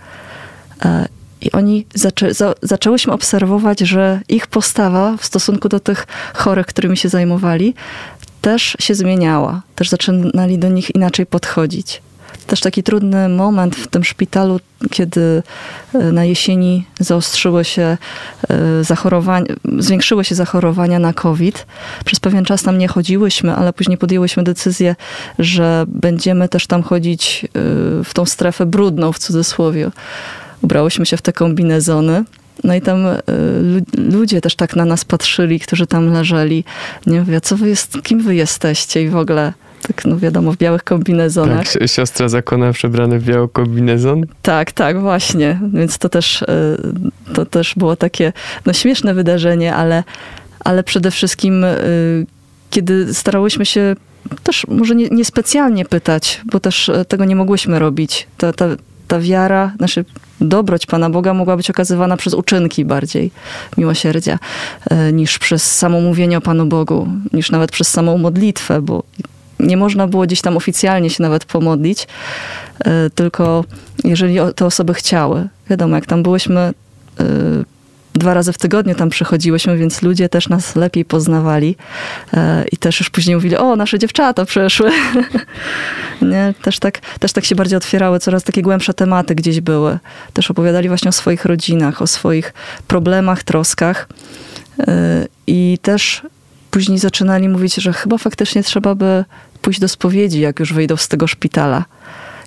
E, 0.84 1.08
I 1.40 1.52
oni 1.52 1.86
zaczę, 1.94 2.34
za, 2.34 2.54
zaczęłyśmy 2.62 3.12
obserwować, 3.12 3.80
że 3.80 4.20
ich 4.28 4.46
postawa 4.46 5.16
w 5.16 5.24
stosunku 5.24 5.68
do 5.68 5.80
tych 5.80 6.06
chorych, 6.34 6.66
którymi 6.66 6.96
się 6.96 7.08
zajmowali, 7.08 7.74
też 8.40 8.76
się 8.80 8.94
zmieniała. 8.94 9.62
Też 9.74 9.88
zaczynali 9.88 10.58
do 10.58 10.68
nich 10.68 10.94
inaczej 10.94 11.26
podchodzić 11.26 12.02
też 12.48 12.60
taki 12.60 12.82
trudny 12.82 13.28
moment 13.28 13.76
w 13.76 13.86
tym 13.86 14.04
szpitalu, 14.04 14.60
kiedy 14.90 15.42
e, 15.94 16.12
na 16.12 16.24
jesieni 16.24 16.84
zaostrzyło 17.00 17.64
się 17.64 17.82
e, 17.82 18.84
zachorowania, 18.84 19.46
zwiększyły 19.78 20.24
się 20.24 20.34
zachorowania 20.34 20.98
na 20.98 21.12
COVID. 21.12 21.66
Przez 22.04 22.20
pewien 22.20 22.44
czas 22.44 22.62
tam 22.62 22.78
nie 22.78 22.88
chodziłyśmy, 22.88 23.54
ale 23.54 23.72
później 23.72 23.98
podjęłyśmy 23.98 24.42
decyzję, 24.42 24.96
że 25.38 25.84
będziemy 25.88 26.48
też 26.48 26.66
tam 26.66 26.82
chodzić 26.82 27.44
e, 27.44 27.48
w 28.04 28.10
tą 28.14 28.26
strefę 28.26 28.66
brudną 28.66 29.12
w 29.12 29.18
cudzysłowie. 29.18 29.90
Ubrałyśmy 30.62 31.06
się 31.06 31.16
w 31.16 31.22
te 31.22 31.32
kombinezony. 31.32 32.24
No 32.64 32.74
i 32.74 32.80
tam 32.80 32.98
ludzie 33.98 34.40
też 34.40 34.56
tak 34.56 34.76
na 34.76 34.84
nas 34.84 35.04
patrzyli, 35.04 35.60
którzy 35.60 35.86
tam 35.86 36.12
leżeli. 36.12 36.64
Nie 37.06 37.20
mówię, 37.20 37.40
co 37.40 37.56
wy 37.56 37.68
jest, 37.68 38.02
kim 38.02 38.22
wy 38.22 38.34
jesteście 38.34 39.02
i 39.02 39.08
w 39.08 39.16
ogóle 39.16 39.52
tak 39.82 40.04
no 40.04 40.18
wiadomo, 40.18 40.52
w 40.52 40.56
białych 40.56 40.84
kombinezonach. 40.84 41.72
Tak, 41.72 41.88
siostra 41.88 42.28
zakona 42.28 42.72
przebrana 42.72 43.18
w 43.18 43.22
biały 43.22 43.48
kombinezon? 43.48 44.26
Tak, 44.42 44.72
tak, 44.72 45.00
właśnie. 45.00 45.60
Więc 45.72 45.98
to 45.98 46.08
też, 46.08 46.42
e, 46.42 46.46
to 47.34 47.46
też 47.46 47.74
było 47.76 47.96
takie 47.96 48.32
no, 48.66 48.72
śmieszne 48.72 49.14
wydarzenie, 49.14 49.74
ale, 49.74 50.04
ale 50.64 50.82
przede 50.82 51.10
wszystkim 51.10 51.64
e, 51.64 51.76
kiedy 52.70 53.14
starałyśmy 53.14 53.66
się 53.66 53.96
też 54.42 54.66
może 54.68 54.94
nie, 54.94 55.08
niespecjalnie 55.08 55.84
pytać, 55.84 56.40
bo 56.44 56.60
też 56.60 56.90
tego 57.08 57.24
nie 57.24 57.36
mogłyśmy 57.36 57.78
robić. 57.78 58.26
Ta, 58.36 58.52
ta, 58.52 58.66
ta 59.08 59.20
wiara, 59.20 59.72
znaczy 59.76 60.04
dobroć 60.40 60.86
Pana 60.86 61.10
Boga 61.10 61.34
mogła 61.34 61.56
być 61.56 61.70
okazywana 61.70 62.16
przez 62.16 62.34
uczynki 62.34 62.84
bardziej 62.84 63.30
miłosierdzia, 63.76 64.38
niż 65.12 65.38
przez 65.38 65.76
samo 65.76 66.00
mówienie 66.00 66.38
o 66.38 66.40
Panu 66.40 66.66
Bogu, 66.66 67.08
niż 67.32 67.50
nawet 67.50 67.70
przez 67.72 67.88
samą 67.88 68.18
modlitwę, 68.18 68.82
bo 68.82 69.02
nie 69.60 69.76
można 69.76 70.06
było 70.06 70.22
gdzieś 70.22 70.40
tam 70.40 70.56
oficjalnie 70.56 71.10
się 71.10 71.22
nawet 71.22 71.44
pomodlić, 71.44 72.06
e, 72.84 73.10
tylko 73.10 73.64
jeżeli 74.04 74.38
te 74.56 74.66
osoby 74.66 74.94
chciały. 74.94 75.48
Wiadomo, 75.70 75.96
jak 75.96 76.06
tam 76.06 76.22
byłyśmy 76.22 76.60
e, 76.60 76.74
dwa 78.18 78.34
razy 78.34 78.52
w 78.52 78.58
tygodniu 78.58 78.94
tam 78.94 79.08
przychodziłyśmy, 79.10 79.76
więc 79.76 80.02
ludzie 80.02 80.28
też 80.28 80.48
nas 80.48 80.76
lepiej 80.76 81.04
poznawali 81.04 81.76
e, 82.34 82.64
i 82.72 82.76
też 82.76 83.00
już 83.00 83.10
później 83.10 83.36
mówili, 83.36 83.56
o, 83.56 83.76
nasze 83.76 83.98
dziewczata 83.98 84.44
przeszły. 84.44 84.90
Nie? 86.22 86.54
Też, 86.62 86.78
tak, 86.78 87.00
też 87.20 87.32
tak 87.32 87.44
się 87.44 87.54
bardziej 87.54 87.76
otwierały, 87.76 88.18
coraz 88.18 88.42
takie 88.42 88.62
głębsze 88.62 88.94
tematy 88.94 89.34
gdzieś 89.34 89.60
były. 89.60 89.98
Też 90.32 90.50
opowiadali 90.50 90.88
właśnie 90.88 91.08
o 91.08 91.12
swoich 91.12 91.44
rodzinach, 91.44 92.02
o 92.02 92.06
swoich 92.06 92.54
problemach, 92.88 93.42
troskach 93.42 94.08
i 95.46 95.78
też 95.82 96.22
później 96.70 96.98
zaczynali 96.98 97.48
mówić, 97.48 97.74
że 97.74 97.92
chyba 97.92 98.18
faktycznie 98.18 98.62
trzeba 98.62 98.94
by 98.94 99.24
pójść 99.62 99.80
do 99.80 99.88
spowiedzi, 99.88 100.40
jak 100.40 100.60
już 100.60 100.72
wyjdą 100.72 100.96
z 100.96 101.08
tego 101.08 101.26
szpitala. 101.26 101.84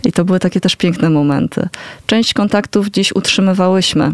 I 0.05 0.11
to 0.11 0.25
były 0.25 0.39
takie 0.39 0.61
też 0.61 0.75
piękne 0.75 1.09
momenty. 1.09 1.69
Część 2.05 2.33
kontaktów 2.33 2.89
gdzieś 2.89 3.15
utrzymywałyśmy 3.15 4.11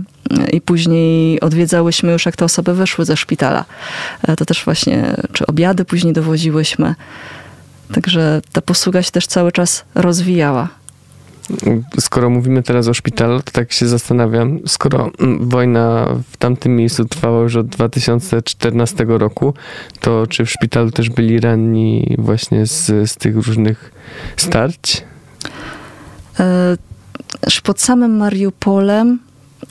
i 0.53 0.61
później 0.61 1.39
odwiedzałyśmy 1.39 2.11
już, 2.11 2.25
jak 2.25 2.35
te 2.35 2.45
osoby 2.45 2.73
wyszły 2.73 3.05
ze 3.05 3.17
szpitala. 3.17 3.65
E, 4.27 4.35
to 4.35 4.45
też 4.45 4.65
właśnie, 4.65 5.15
czy 5.33 5.45
obiady 5.45 5.85
później 5.85 6.13
dowoziłyśmy. 6.13 6.95
Także 7.93 8.41
ta 8.51 8.61
posługa 8.61 9.03
się 9.03 9.11
też 9.11 9.27
cały 9.27 9.51
czas 9.51 9.85
rozwijała. 9.95 10.69
Skoro 11.99 12.29
mówimy 12.29 12.63
teraz 12.63 12.87
o 12.87 12.93
szpitalu, 12.93 13.41
to 13.41 13.51
tak 13.51 13.71
się 13.71 13.87
zastanawiam, 13.87 14.59
skoro 14.65 15.11
mm, 15.19 15.49
wojna 15.49 16.07
w 16.31 16.37
tamtym 16.37 16.75
miejscu 16.75 17.05
trwała 17.05 17.43
już 17.43 17.55
od 17.55 17.67
2014 17.67 19.05
roku, 19.07 19.53
to 19.99 20.27
czy 20.27 20.45
w 20.45 20.51
szpitalu 20.51 20.91
też 20.91 21.09
byli 21.09 21.39
ranni 21.39 22.15
właśnie 22.17 22.65
z, 22.65 23.09
z 23.11 23.17
tych 23.17 23.35
różnych 23.35 23.91
starć? 24.37 25.03
E, 26.39 26.77
pod 27.63 27.81
samym 27.81 28.17
Mariupolem, 28.17 29.19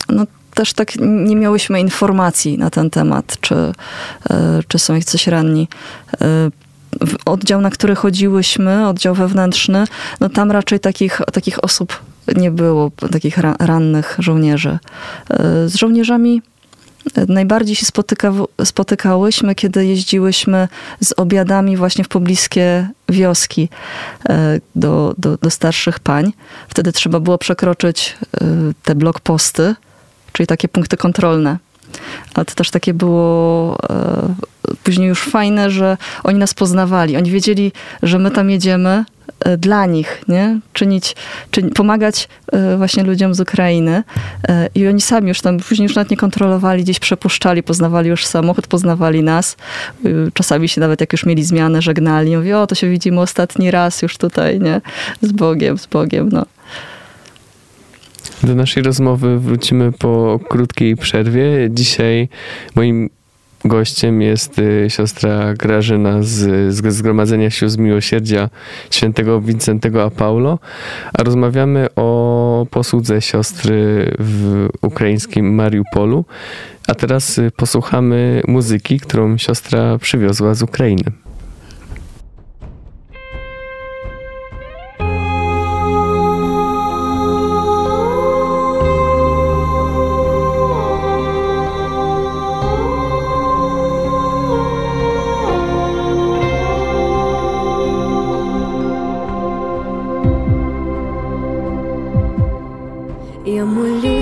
no 0.08 0.26
też 0.54 0.72
tak 0.72 0.92
nie 1.00 1.36
miałyśmy 1.36 1.80
informacji 1.80 2.58
na 2.58 2.70
ten 2.70 2.90
temat, 2.90 3.36
czy, 3.40 3.54
e, 3.54 3.72
czy 4.68 4.78
są 4.78 4.94
jacyś 4.94 5.26
ranni. 5.26 5.68
E, 6.20 6.26
oddział, 7.26 7.60
na 7.60 7.70
który 7.70 7.94
chodziłyśmy, 7.94 8.88
oddział 8.88 9.14
wewnętrzny, 9.14 9.84
no 10.20 10.28
tam 10.28 10.50
raczej 10.50 10.80
takich, 10.80 11.20
takich 11.32 11.64
osób 11.64 12.00
nie 12.36 12.50
było, 12.50 12.90
takich 13.12 13.38
rannych 13.58 14.16
żołnierzy. 14.18 14.78
Z 15.66 15.74
żołnierzami 15.74 16.42
Najbardziej 17.28 17.76
się 17.76 17.86
spotyka, 17.86 18.32
spotykałyśmy, 18.64 19.54
kiedy 19.54 19.86
jeździłyśmy 19.86 20.68
z 21.00 21.12
obiadami 21.16 21.76
właśnie 21.76 22.04
w 22.04 22.08
pobliskie 22.08 22.88
wioski 23.08 23.68
e, 24.28 24.60
do, 24.74 25.14
do, 25.18 25.36
do 25.36 25.50
starszych 25.50 26.00
pań. 26.00 26.32
Wtedy 26.68 26.92
trzeba 26.92 27.20
było 27.20 27.38
przekroczyć 27.38 28.16
e, 28.40 28.44
te 28.82 28.94
blokposty, 28.94 29.74
czyli 30.32 30.46
takie 30.46 30.68
punkty 30.68 30.96
kontrolne. 30.96 31.58
Ale 32.34 32.44
to 32.44 32.54
też 32.54 32.70
takie 32.70 32.94
było 32.94 33.76
e, 33.90 34.34
później 34.82 35.08
już 35.08 35.22
fajne, 35.22 35.70
że 35.70 35.96
oni 36.24 36.38
nas 36.38 36.54
poznawali. 36.54 37.16
Oni 37.16 37.30
wiedzieli, 37.30 37.72
że 38.02 38.18
my 38.18 38.30
tam 38.30 38.50
jedziemy 38.50 39.04
E, 39.40 39.56
dla 39.56 39.86
nich, 39.86 40.22
nie? 40.28 40.60
Czynić, 40.72 41.16
czyni, 41.50 41.70
pomagać 41.70 42.28
e, 42.52 42.76
właśnie 42.76 43.02
ludziom 43.04 43.34
z 43.34 43.40
Ukrainy. 43.40 44.02
I 44.74 44.88
oni 44.88 45.00
sami 45.00 45.28
już 45.28 45.40
tam, 45.40 45.58
później 45.58 45.86
już 45.86 45.96
nawet 45.96 46.10
nie 46.10 46.16
kontrolowali, 46.16 46.82
gdzieś 46.82 46.98
przepuszczali, 46.98 47.62
poznawali 47.62 48.08
już 48.08 48.26
samochód, 48.26 48.66
poznawali 48.66 49.22
nas. 49.22 49.56
Czasami 50.34 50.68
się 50.68 50.80
nawet 50.80 51.00
jak 51.00 51.12
już 51.12 51.26
mieli 51.26 51.44
zmianę, 51.44 51.82
żegnali. 51.82 52.36
Mówią, 52.36 52.60
o, 52.60 52.66
to 52.66 52.74
się 52.74 52.90
widzimy 52.90 53.20
ostatni 53.20 53.70
raz 53.70 54.02
już 54.02 54.18
tutaj, 54.18 54.60
nie? 54.60 54.80
Z 55.20 55.32
Bogiem, 55.32 55.78
z 55.78 55.86
Bogiem, 55.86 56.28
no. 56.32 56.46
Do 58.42 58.54
naszej 58.54 58.82
rozmowy 58.82 59.38
wrócimy 59.38 59.92
po 59.92 60.40
krótkiej 60.48 60.96
przerwie. 60.96 61.68
Dzisiaj 61.70 62.28
moim 62.74 63.10
Gościem 63.64 64.22
jest 64.22 64.58
y, 64.58 64.86
siostra 64.88 65.54
Grażyna 65.54 66.22
z, 66.22 66.74
z 66.74 66.94
Zgromadzenia 66.94 67.50
Sióstr 67.50 67.80
Miłosierdzia 67.80 68.50
Świętego 68.90 69.40
Wincentego 69.40 70.04
a 70.04 70.10
Paulo, 70.10 70.58
a 71.12 71.22
rozmawiamy 71.22 71.86
o 71.96 72.66
posłudze 72.70 73.22
siostry 73.22 74.10
w 74.18 74.68
ukraińskim 74.82 75.54
Mariupolu. 75.54 76.24
A 76.88 76.94
teraz 76.94 77.38
y, 77.38 77.50
posłuchamy 77.56 78.42
muzyki, 78.48 79.00
którą 79.00 79.38
siostra 79.38 79.98
przywiozła 79.98 80.54
z 80.54 80.62
Ukrainy. 80.62 81.25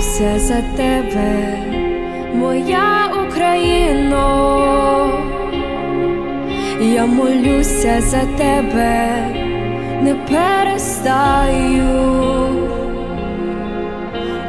Молюся 0.04 0.38
за 0.38 0.62
тебе, 0.76 1.58
моя 2.34 3.10
Україно, 3.26 4.24
я 6.80 7.06
молюся 7.06 8.00
за 8.00 8.20
тебе, 8.36 9.28
не 10.02 10.14
перестаю, 10.28 11.54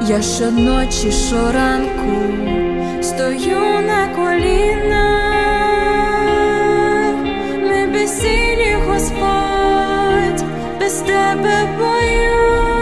я 0.08 0.22
щоночі, 0.22 1.12
щоранку 1.12 2.16
стою 3.02 3.82
на 3.88 4.08
колінах, 4.16 5.16
ми 7.62 7.88
безсилі, 7.88 8.78
Господь, 8.88 10.44
без 10.80 10.94
тебе 10.94 11.68
бою. 11.78 12.75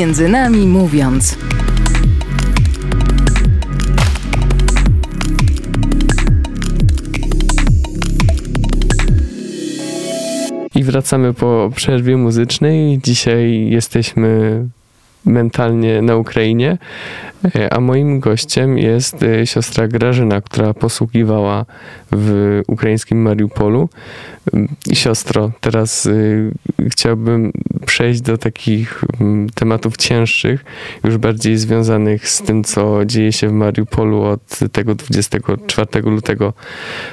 Między 0.00 0.28
nami 0.28 0.66
mówiąc. 0.66 1.38
I 10.74 10.84
wracamy 10.84 11.34
po 11.34 11.70
przerwie 11.74 12.16
muzycznej. 12.16 13.00
Dzisiaj 13.04 13.66
jesteśmy 13.70 14.68
mentalnie 15.24 16.02
na 16.02 16.16
Ukrainie, 16.16 16.78
e, 17.56 17.72
a 17.72 17.80
moim 17.80 18.20
gościem 18.20 18.78
jest 18.78 19.22
e, 19.22 19.46
siostra 19.46 19.88
Grażyna, 19.88 20.40
która 20.40 20.74
posługiwała 20.74 21.66
w 22.12 22.60
ukraińskim 22.66 23.22
Mariupolu. 23.22 23.88
Mm, 24.52 24.68
Siostro, 24.92 25.50
teraz 25.60 26.08
chciałbym 26.90 27.52
przejść 27.86 28.20
do 28.20 28.38
takich 28.38 29.04
tematów 29.54 29.96
cięższych, 29.96 30.64
już 31.04 31.16
bardziej 31.16 31.56
związanych 31.56 32.28
z 32.28 32.42
tym, 32.42 32.64
co 32.64 33.04
dzieje 33.06 33.32
się 33.32 33.48
w 33.48 33.52
Mariupolu 33.52 34.22
od 34.22 34.58
tego 34.72 34.94
24 34.94 36.00
lutego 36.02 36.52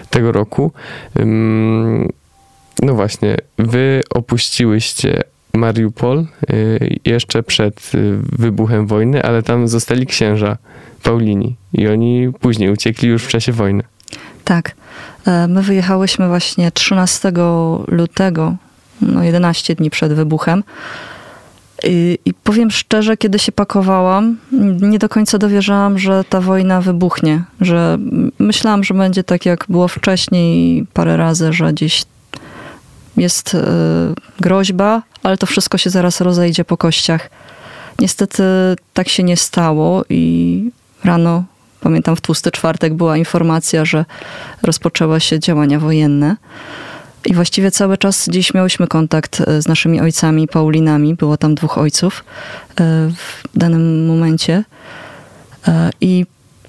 tego 0.10 0.32
roku. 0.32 0.72
No 2.82 2.94
właśnie, 2.94 3.38
wy 3.58 4.02
opuściłyście 4.10 5.24
Mariupol 5.58 6.26
y, 6.50 7.00
jeszcze 7.06 7.44
przed 7.44 7.92
y, 7.96 8.18
wybuchem 8.22 8.88
wojny, 8.88 9.24
ale 9.24 9.44
tam 9.44 9.68
zostali 9.68 10.06
księża 10.06 10.58
Paulini 11.04 11.56
i 11.74 11.88
oni 11.88 12.30
później 12.40 12.72
uciekli 12.72 13.10
już 13.10 13.24
w 13.24 13.28
czasie 13.28 13.52
wojny. 13.52 13.84
Tak. 14.44 14.76
E, 15.28 15.48
My 15.48 15.62
wyjechałyśmy 15.62 16.28
właśnie 16.28 16.72
13 16.72 17.32
lutego, 17.88 18.56
no 19.02 19.24
11 19.24 19.76
dni 19.76 19.90
przed 19.90 20.14
wybuchem. 20.14 20.64
I, 21.84 22.20
I 22.26 22.34
powiem 22.34 22.72
szczerze, 22.72 23.18
kiedy 23.18 23.40
się 23.40 23.52
pakowałam, 23.52 24.38
nie 24.82 25.00
do 25.00 25.10
końca 25.10 25.38
dowierzałam, 25.38 26.00
że 26.00 26.24
ta 26.30 26.42
wojna 26.42 26.82
wybuchnie. 26.82 27.44
Że 27.62 27.98
myślałam, 28.40 28.84
że 28.84 28.94
będzie 28.94 29.24
tak, 29.24 29.46
jak 29.46 29.66
było 29.70 29.88
wcześniej 29.88 30.86
parę 30.94 31.18
razy, 31.18 31.54
że 31.54 31.74
gdzieś 31.74 32.06
jest 33.18 33.56
e, 33.56 33.64
groźba, 34.40 35.02
ale 35.24 35.38
to 35.38 35.46
wszystko 35.46 35.78
się 35.78 35.90
zaraz 35.90 36.22
rozejdzie 36.22 36.66
po 36.66 36.78
kościach. 36.78 37.30
Niestety 38.00 38.44
tak 38.94 39.10
się 39.10 39.24
nie 39.24 39.38
stało 39.38 40.04
i 40.10 40.72
rano, 41.04 41.44
pamiętam 41.82 42.16
w 42.16 42.22
tłusty 42.22 42.52
czwartek 42.52 42.94
była 42.94 43.18
informacja, 43.18 43.86
że 43.86 44.06
rozpoczęły 44.64 45.20
się 45.20 45.40
działania 45.40 45.80
wojenne. 45.80 46.36
I 47.26 47.34
właściwie 47.34 47.72
cały 47.72 47.98
czas 47.98 48.30
dziś 48.30 48.54
miałyśmy 48.54 48.88
kontakt 48.88 49.42
e, 49.42 49.62
z 49.62 49.68
naszymi 49.68 50.02
ojcami, 50.02 50.48
Paulinami. 50.48 51.16
Było 51.16 51.38
tam 51.38 51.56
dwóch 51.56 51.78
ojców 51.78 52.24
e, 52.70 52.84
w 53.16 53.58
danym 53.58 54.08
momencie. 54.08 54.64
I 56.02 56.26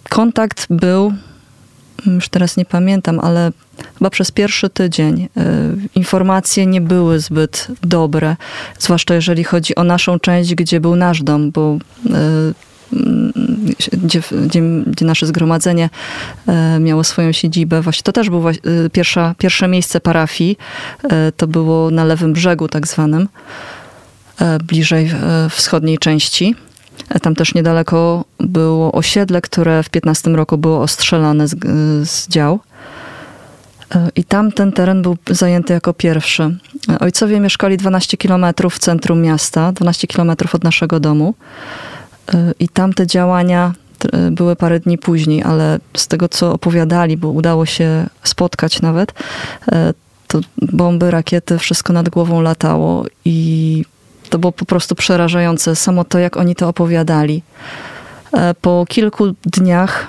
kontakt 0.09 0.67
był, 0.71 1.13
już 2.07 2.29
teraz 2.29 2.57
nie 2.57 2.65
pamiętam, 2.65 3.21
ale 3.21 3.53
chyba 3.99 4.11
przez 4.11 4.31
pierwszy 4.31 4.71
tydzień 4.71 5.23
e, 5.23 5.29
informacje 5.95 6.67
nie 6.67 6.81
były 6.81 7.21
zbyt 7.21 7.67
dobre. 7.83 8.37
Zwłaszcza 8.79 9.15
jeżeli 9.15 9.45
chodzi 9.45 9.75
o 9.75 9.85
naszą 9.85 10.19
część, 10.19 10.55
gdzie 10.55 10.81
był 10.81 10.97
nasz 10.97 11.23
dom, 11.23 11.51
bo 11.51 11.79
e, 12.07 12.11
mm, 12.93 13.33
gdzie, 13.93 14.21
gdzie, 14.33 14.63
gdzie 14.87 15.05
nasze 15.05 15.27
zgromadzenie 15.27 15.91
e, 16.47 16.79
miało 16.81 17.05
swoją 17.05 17.33
siedzibę. 17.33 17.83
Właśnie 17.83 18.03
to 18.03 18.13
też 18.13 18.31
było 18.31 18.51
pierwsza, 18.93 19.35
pierwsze 19.39 19.69
miejsce 19.69 20.01
parafii. 20.01 20.59
To 21.37 21.47
było 21.47 21.91
na 21.91 22.05
lewym 22.05 22.33
brzegu 22.33 22.69
tak 22.69 22.87
zwanym, 22.87 23.29
bliżej 24.65 25.11
wschodniej 25.51 25.99
części. 25.99 26.55
Tam 27.23 27.35
też 27.35 27.55
niedaleko 27.55 28.25
było 28.39 28.93
osiedle, 28.93 29.41
które 29.41 29.83
w 29.83 29.91
15 29.91 30.31
roku 30.31 30.59
było 30.59 30.83
ostrzelane 30.83 31.49
z, 31.49 31.57
z 32.09 32.29
dział. 32.29 32.61
E, 33.95 34.09
I 34.17 34.25
tam 34.25 34.53
ten 34.53 34.73
teren 34.73 35.03
był 35.03 35.17
zajęty 35.31 35.73
jako 35.73 35.93
pierwszy. 35.93 36.57
E, 36.89 36.99
Ojcowie 36.99 37.41
mieszkali 37.41 37.77
12 37.77 38.17
km 38.17 38.47
w 38.71 38.79
centrum 38.79 39.23
miasta, 39.23 39.73
12 39.73 40.07
km 40.07 40.31
od 40.53 40.65
naszego 40.65 41.01
domu. 41.01 41.35
E, 42.35 42.53
I 42.59 42.69
tam 42.69 42.93
te 42.93 43.07
działania 43.07 43.73
były 44.31 44.57
parę 44.57 44.81
dni 44.81 44.99
później, 44.99 45.43
ale 45.43 45.79
z 45.97 46.09
tego 46.09 46.29
co 46.29 46.53
opowiadali, 46.53 47.17
bo 47.17 47.29
udało 47.29 47.67
się 47.67 48.07
spotkać 48.23 48.83
nawet, 48.83 49.13
to 50.27 50.41
bomby, 50.57 51.11
rakiety, 51.11 51.59
wszystko 51.59 51.93
nad 51.93 52.09
głową 52.09 52.41
latało 52.41 53.05
i 53.25 53.85
to 54.29 54.39
było 54.39 54.53
po 54.53 54.65
prostu 54.65 54.95
przerażające. 54.95 55.77
Samo 55.77 56.05
to, 56.05 56.19
jak 56.19 56.37
oni 56.37 56.55
to 56.55 56.69
opowiadali. 56.69 57.43
E, 58.33 58.55
Po 58.55 58.85
kilku 58.89 59.25
dniach 59.47 60.07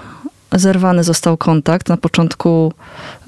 zerwany 0.52 1.04
został 1.04 1.38
kontakt. 1.38 1.90
Na 1.90 1.98
początku 1.98 2.74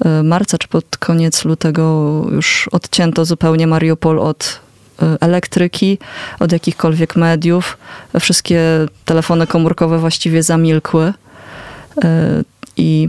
e, 0.04 0.22
marca, 0.22 0.58
czy 0.58 0.68
pod 0.68 0.96
koniec 0.96 1.44
lutego 1.44 2.26
już 2.30 2.68
odcięto 2.72 3.24
zupełnie 3.24 3.66
Mariupol 3.66 4.18
od 4.18 4.60
e, 5.02 5.16
elektryki, 5.20 5.98
od 6.40 6.52
jakichkolwiek 6.52 7.16
mediów. 7.16 7.78
Wszystkie 8.20 8.60
telefony 9.04 9.46
komórkowe 9.46 9.98
właściwie 9.98 10.42
zamilkły. 10.42 11.12
I, 12.76 13.08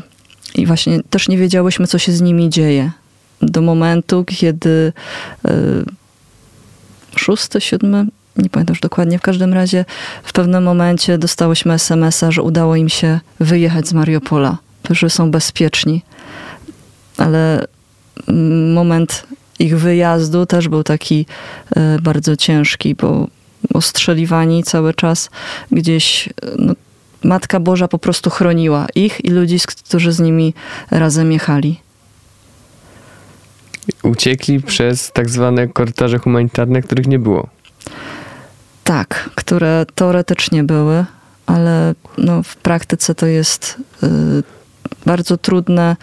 I 0.56 0.65
właśnie 0.65 1.04
też 1.10 1.30
nie 1.30 1.38
wiedziałyśmy, 1.38 1.88
co 1.88 1.98
się 1.98 2.12
z 2.12 2.22
nimi 2.22 2.50
dzieje. 2.50 2.91
Do 3.41 3.62
momentu, 3.62 4.24
kiedy 4.26 4.93
szósty, 7.15 7.62
siódmy, 7.62 8.06
nie 8.38 8.49
pamiętam 8.49 8.73
już 8.73 8.80
dokładnie, 8.80 9.19
w 9.19 9.21
każdym 9.21 9.54
razie 9.54 9.86
w 10.23 10.34
pewnym 10.34 10.63
momencie 10.63 11.17
dostałyśmy 11.17 11.73
SMS-a, 11.73 12.32
że 12.32 12.41
udało 12.41 12.76
im 12.76 12.89
się 12.89 13.19
wyjechać 13.39 13.88
z 13.88 13.93
Mariupola, 13.93 14.58
że 14.89 15.10
są 15.10 15.32
bezpieczni. 15.32 16.02
Ale 17.17 17.65
mm, 18.28 18.73
moment 18.73 19.23
ich 19.60 19.80
wyjazdu 19.80 20.45
też 20.45 20.67
był 20.67 20.84
taki 20.84 21.26
e, 21.76 21.97
bardzo 22.02 22.36
ciężki, 22.36 22.95
bo 22.95 23.28
ostrzeliwani 23.73 24.63
cały 24.63 24.93
czas 24.93 25.30
gdzieś 25.71 26.28
e, 26.28 26.32
no, 26.58 26.73
Matka 27.23 27.60
Boża 27.60 27.88
po 27.88 27.99
prostu 27.99 28.30
chroniła 28.30 28.88
ich 28.95 29.26
i 29.26 29.30
ludzi, 29.30 29.58
którzy 29.86 30.12
z 30.12 30.19
nimi 30.19 30.54
razem 30.91 31.32
jechali. 31.32 31.80
Uciekli 34.04 34.62
przez 34.62 35.12
tak 35.12 35.30
zwane 35.30 35.67
korytarze 35.67 36.17
humanitarne, 36.17 36.82
których 36.82 37.08
nie 37.08 37.19
było. 37.19 37.48
Tak, 38.84 39.30
które 39.36 39.86
teoretycznie 39.96 40.63
były, 40.63 41.06
ale 41.46 41.96
no, 42.17 42.43
w 42.43 42.56
praktyce 42.56 43.15
to 43.15 43.26
jest 43.26 43.78
y, 44.04 44.08
bardzo 45.06 45.38
trudne 45.38 45.96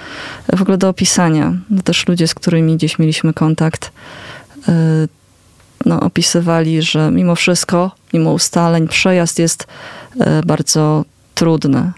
w 0.57 0.63
ogóle 0.63 0.79
do 0.79 0.89
opisania. 0.89 1.55
No, 1.71 1.83
też 1.83 2.09
ludzie, 2.09 2.29
z 2.29 2.35
którymi 2.35 2.77
gdzieś 2.77 2.99
mieliśmy 2.99 3.35
kontakt, 3.35 3.93
y, 4.69 4.73
no, 5.87 6.01
opisywali, 6.01 6.83
że 6.83 7.11
mimo 7.11 7.35
wszystko, 7.35 7.91
mimo 8.13 8.33
ustaleń, 8.33 8.89
przejazd 8.89 9.39
jest 9.39 9.67
y, 10.15 10.47
bardzo 10.47 11.05
trudny. 11.35 11.93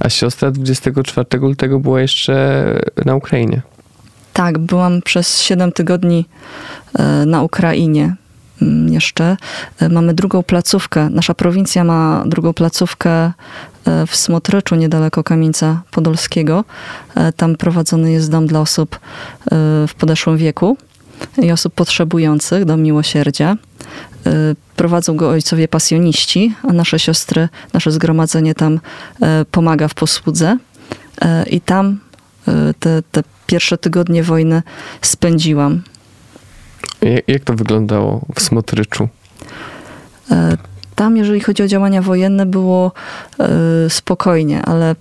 A 0.00 0.08
siostra 0.08 0.50
24 0.50 1.38
lutego 1.38 1.78
była 1.78 2.00
jeszcze 2.00 2.64
na 3.04 3.14
Ukrainie. 3.14 3.62
Tak, 4.32 4.58
byłam 4.58 5.02
przez 5.02 5.40
7 5.40 5.72
tygodni 5.72 6.26
e, 6.98 7.26
na 7.26 7.42
Ukrainie 7.42 8.14
mm, 8.62 8.92
jeszcze. 8.92 9.36
E, 9.80 9.88
Mamy 9.88 10.14
drugą 10.14 10.42
placówkę. 10.42 11.10
Nasza 11.10 11.34
prowincja 11.34 11.84
ma 11.84 12.24
drugą 12.26 12.52
placówkę 12.52 13.10
e, 13.10 13.32
w 14.06 14.16
Smotryczu, 14.16 14.74
niedaleko 14.74 15.24
Kamieńca 15.24 15.82
Podolskiego. 15.90 16.64
Tam 17.36 17.56
prowadzony 17.56 18.12
jest 18.12 18.30
dom 18.30 18.46
dla 18.46 18.60
osób 18.60 19.00
w 19.88 19.94
podeszłym 19.98 20.36
wieku 20.36 20.76
i 21.42 21.52
osób 21.52 21.74
potrzebujących, 21.74 22.64
dom 22.64 22.82
miłosierdzia. 22.82 23.56
Prowadzą 24.76 25.16
go 25.16 25.28
ojcowie 25.28 25.68
pasjoniści, 25.68 26.54
a 26.68 26.72
nasze 26.72 26.98
siostry, 26.98 27.48
nasze 27.72 27.92
zgromadzenie 27.92 28.54
tam 28.54 28.80
pomaga 29.50 29.88
w 29.88 29.94
posłudze. 29.94 30.58
I 31.50 31.60
tam 31.60 32.00
te, 32.80 33.02
te 33.12 33.22
pierwsze 33.46 33.78
tygodnie 33.78 34.22
wojny 34.22 34.62
spędziłam. 35.02 35.82
Jak, 37.28 37.44
to 37.44 37.54
wyglądało 37.54 38.20
w 38.34 38.40
Smotryczu? 38.42 39.08
E, 40.30 40.56
Tam, 40.94 41.16
jeżeli 41.16 41.40
chodzi 41.40 41.62
o 41.62 41.66
działania 41.68 42.02
wojenne, 42.02 42.46
było 42.46 42.92
e, 43.40 43.90
spokojnie, 43.90 44.62
ale 44.62 44.96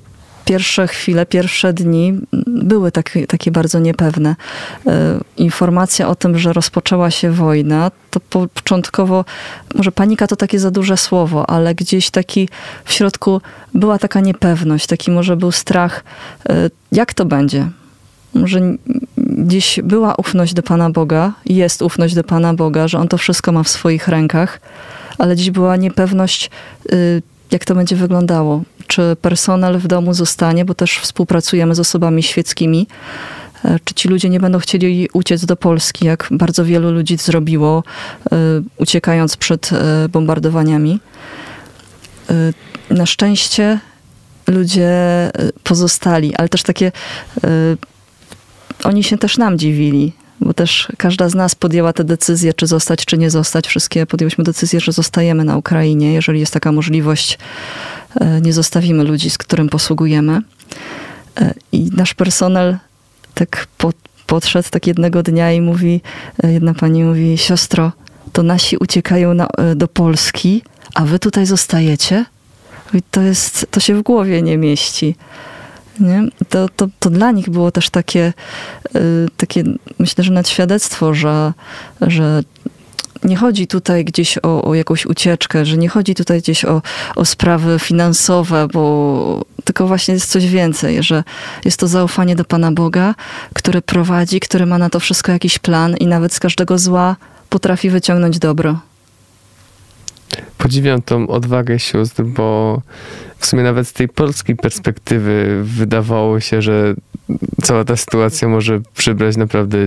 pierwsze 0.46 0.88
chwile, 0.88 1.26
pierwsze 1.26 1.74
dni 1.74 2.14
były 2.48 2.92
takie, 2.92 3.28
takie 3.28 3.52
bardzo 3.52 3.80
niepewne. 3.80 4.36
E, 4.88 5.20
Informacja 5.38 6.08
o 6.08 6.16
tym, 6.16 6.38
że 6.40 6.54
rozpoczęła 6.54 7.12
się 7.12 7.32
wojna, 7.32 7.92
to 8.12 8.20
po- 8.20 8.48
początkowo, 8.48 9.26
może 9.76 9.92
panika 9.92 10.28
to 10.28 10.36
takie 10.36 10.60
za 10.60 10.72
duże 10.72 10.98
słowo, 10.98 11.50
ale 11.50 11.76
gdzieś 11.76 12.10
taki 12.10 12.50
w 12.86 12.94
środku 12.94 13.42
była 13.74 13.98
taka 14.00 14.20
niepewność, 14.20 14.88
taki 14.88 15.12
może 15.12 15.38
był 15.38 15.52
strach, 15.52 16.04
jak 16.92 17.14
to 17.14 17.26
będzie. 17.26 17.70
N- 18.36 18.78
gdzieś 19.18 19.80
była 19.84 20.16
ufność 20.16 20.54
do 20.54 20.64
Pana 20.64 20.90
Boga, 20.90 21.34
jest 21.46 21.82
ufność 21.82 22.16
do 22.16 22.24
Pana 22.24 22.54
Boga, 22.54 22.88
że 22.88 23.00
On 23.00 23.08
to 23.08 23.18
wszystko 23.18 23.52
ma 23.52 23.64
w 23.64 23.70
swoich 23.70 24.08
rękach, 24.08 24.62
ale 25.18 25.36
dziś 25.36 25.52
była 25.52 25.76
niepewność, 25.78 26.50
y, 26.94 27.22
jak 27.52 27.66
to 27.66 27.76
będzie 27.76 27.96
wyglądało. 27.96 28.62
Czy 28.88 29.16
personel 29.22 29.78
w 29.80 29.88
domu 29.88 30.14
zostanie, 30.14 30.66
bo 30.66 30.74
też 30.74 30.98
współpracujemy 30.98 31.76
z 31.76 31.80
osobami 31.80 32.24
świeckimi, 32.24 32.88
e, 33.66 33.80
czy 33.84 33.94
ci 33.94 34.08
ludzie 34.08 34.30
nie 34.30 34.40
będą 34.40 34.60
chcieli 34.60 35.10
uciec 35.14 35.46
do 35.46 35.56
Polski, 35.56 36.06
jak 36.06 36.28
bardzo 36.32 36.66
wielu 36.66 36.92
ludzi 36.92 37.18
zrobiło, 37.18 37.84
y, 38.26 38.36
uciekając 38.78 39.38
przed 39.38 39.70
e, 39.74 40.10
bombardowaniami. 40.10 41.00
Na 42.90 43.06
szczęście 43.06 43.80
ludzie 44.48 44.92
pozostali, 45.64 46.36
ale 46.36 46.50
też 46.50 46.64
takie. 46.64 46.92
Oni 48.84 49.04
się 49.04 49.18
też 49.18 49.38
nam 49.38 49.58
dziwili, 49.58 50.14
bo 50.42 50.54
też 50.54 50.88
każda 50.98 51.30
z 51.30 51.36
nas 51.36 51.56
podjęła 51.56 51.94
tę 51.94 52.04
decyzję, 52.04 52.54
czy 52.54 52.68
zostać, 52.68 53.06
czy 53.06 53.18
nie 53.18 53.30
zostać. 53.30 53.68
Wszystkie 53.68 54.06
podjęliśmy 54.06 54.44
decyzję, 54.44 54.80
że 54.80 54.92
zostajemy 54.92 55.44
na 55.44 55.58
Ukrainie. 55.58 56.14
Jeżeli 56.14 56.40
jest 56.40 56.54
taka 56.54 56.72
możliwość, 56.72 57.38
y, 58.22 58.42
nie 58.42 58.54
zostawimy 58.54 59.04
ludzi, 59.04 59.30
z 59.30 59.38
którym 59.38 59.70
posługujemy. 59.70 60.42
Y, 61.42 61.54
I 61.72 61.90
nasz 61.96 62.14
personel 62.14 62.78
tak 63.34 63.68
po, 63.78 63.92
podszedł 64.28 64.70
tak 64.70 64.88
jednego 64.88 65.24
dnia 65.24 65.52
i 65.52 65.62
mówi, 65.62 66.02
y, 66.44 66.52
jedna 66.52 66.74
pani 66.74 67.04
mówi, 67.04 67.38
siostro, 67.38 67.92
to 68.32 68.44
nasi 68.44 68.78
uciekają 68.78 69.34
na, 69.34 69.48
do 69.76 69.88
Polski, 69.88 70.62
a 70.94 71.06
wy 71.06 71.20
tutaj 71.20 71.46
zostajecie? 71.46 72.26
I 72.94 73.02
to 73.12 73.22
jest, 73.22 73.68
to 73.72 73.80
się 73.80 73.96
w 73.96 74.02
głowie 74.02 74.42
nie 74.42 74.58
mieści. 74.58 75.16
Nie? 76.00 76.24
To, 76.50 76.70
to, 76.70 76.88
to 77.00 77.10
dla 77.10 77.32
nich 77.32 77.50
było 77.50 77.72
też 77.72 77.90
takie, 77.90 78.34
y, 78.96 79.28
takie 79.38 79.64
myślę, 80.00 80.24
że 80.24 80.34
nawet 80.34 80.50
świadectwo, 80.50 81.14
że, 81.14 81.54
że 82.02 82.44
nie 83.24 83.36
chodzi 83.36 83.68
tutaj 83.68 84.06
gdzieś 84.06 84.38
o, 84.38 84.64
o 84.64 84.76
jakąś 84.76 85.06
ucieczkę, 85.06 85.66
że 85.66 85.78
nie 85.78 85.90
chodzi 85.90 86.16
tutaj 86.16 86.40
gdzieś 86.40 86.66
o, 86.66 86.82
o 87.16 87.26
sprawy 87.26 87.80
finansowe, 87.80 88.68
bo 88.74 89.46
tylko 89.64 89.88
właśnie 89.88 90.14
jest 90.14 90.32
coś 90.32 90.48
więcej, 90.48 91.04
że 91.04 91.24
jest 91.66 91.80
to 91.80 91.88
zaufanie 91.88 92.36
do 92.36 92.46
Pana 92.46 92.72
Boga, 92.72 93.16
który 93.54 93.82
prowadzi, 93.82 94.40
który 94.40 94.66
ma 94.66 94.78
na 94.78 94.90
to 94.90 95.00
wszystko 95.00 95.32
jakiś 95.32 95.60
plan 95.60 95.98
i 95.98 96.08
nawet 96.08 96.34
z 96.34 96.40
każdego 96.40 96.78
zła 96.78 97.16
potrafi 97.50 97.90
wyciągnąć 97.90 98.40
dobro. 98.40 98.80
Podziwiam 100.58 101.02
tą 101.02 101.28
odwagę 101.28 101.80
sióstr, 101.80 102.24
bo 102.24 102.82
w 103.42 103.46
sumie 103.46 103.64
nawet 103.64 103.88
z 103.88 103.94
tej 103.94 104.10
polskiej 104.10 104.56
perspektywy 104.56 105.62
wydawało 105.64 106.40
się, 106.40 106.62
że 106.62 106.94
cała 107.64 107.84
ta 107.84 107.98
sytuacja 107.98 108.48
może 108.48 108.82
przybrać 108.96 109.38
naprawdę 109.38 109.78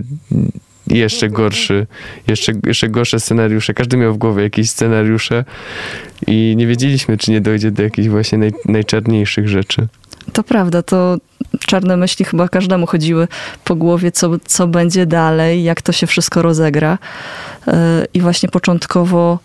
jeszcze 0.86 1.28
gorszy, 1.28 1.86
jeszcze, 2.26 2.52
jeszcze 2.66 2.88
gorsze 2.88 3.20
scenariusze. 3.20 3.74
Każdy 3.74 3.96
miał 3.96 4.14
w 4.14 4.18
głowie 4.18 4.42
jakieś 4.42 4.70
scenariusze 4.70 5.44
i 6.26 6.54
nie 6.56 6.66
wiedzieliśmy, 6.66 7.16
czy 7.16 7.30
nie 7.30 7.40
dojdzie 7.40 7.70
do 7.70 7.82
jakichś 7.82 8.08
właśnie 8.08 8.38
naj, 8.38 8.52
najczarniejszych 8.64 9.48
rzeczy. 9.48 9.86
To 10.32 10.42
prawda, 10.42 10.82
to 10.82 11.16
czarne 11.66 11.96
myśli 11.96 12.24
chyba 12.24 12.48
każdemu 12.48 12.86
chodziły 12.86 13.28
po 13.64 13.74
głowie, 13.74 14.12
co, 14.12 14.30
co 14.44 14.66
będzie 14.66 15.06
dalej, 15.06 15.64
jak 15.64 15.82
to 15.82 15.92
się 15.92 16.06
wszystko 16.06 16.42
rozegra. 16.42 16.98
Yy, 17.66 17.72
I 18.14 18.20
właśnie 18.20 18.48
początkowo, 18.48 19.38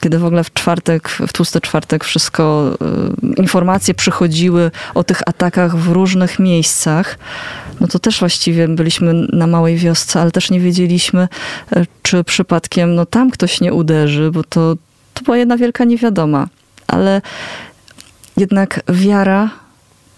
kiedy 0.00 0.18
w 0.18 0.24
ogóle 0.24 0.44
w 0.44 0.52
czwartek, 0.52 1.08
w 1.08 1.32
tłusty 1.32 1.60
czwartek 1.60 2.04
wszystko, 2.04 2.76
yy, 3.22 3.34
informacje 3.34 3.94
przychodziły 3.94 4.70
o 4.94 5.04
tych 5.04 5.28
atakach 5.28 5.76
w 5.76 5.88
różnych 5.88 6.38
miejscach, 6.38 7.18
no 7.80 7.86
to 7.86 7.98
też 7.98 8.20
właściwie 8.20 8.68
byliśmy 8.68 9.14
na 9.14 9.46
małej 9.46 9.76
wiosce, 9.76 10.20
ale 10.20 10.30
też 10.30 10.50
nie 10.50 10.60
wiedzieliśmy, 10.60 11.28
yy, 11.76 11.86
czy 12.02 12.24
przypadkiem 12.24 12.94
no 12.94 13.06
tam 13.06 13.30
ktoś 13.30 13.60
nie 13.60 13.74
uderzy, 13.74 14.30
bo 14.30 14.44
to, 14.44 14.76
to 15.14 15.22
była 15.24 15.36
jedna 15.36 15.56
wielka 15.56 15.84
niewiadoma. 15.84 16.48
Ale 16.86 17.22
jednak 18.36 18.80
wiara 18.88 19.50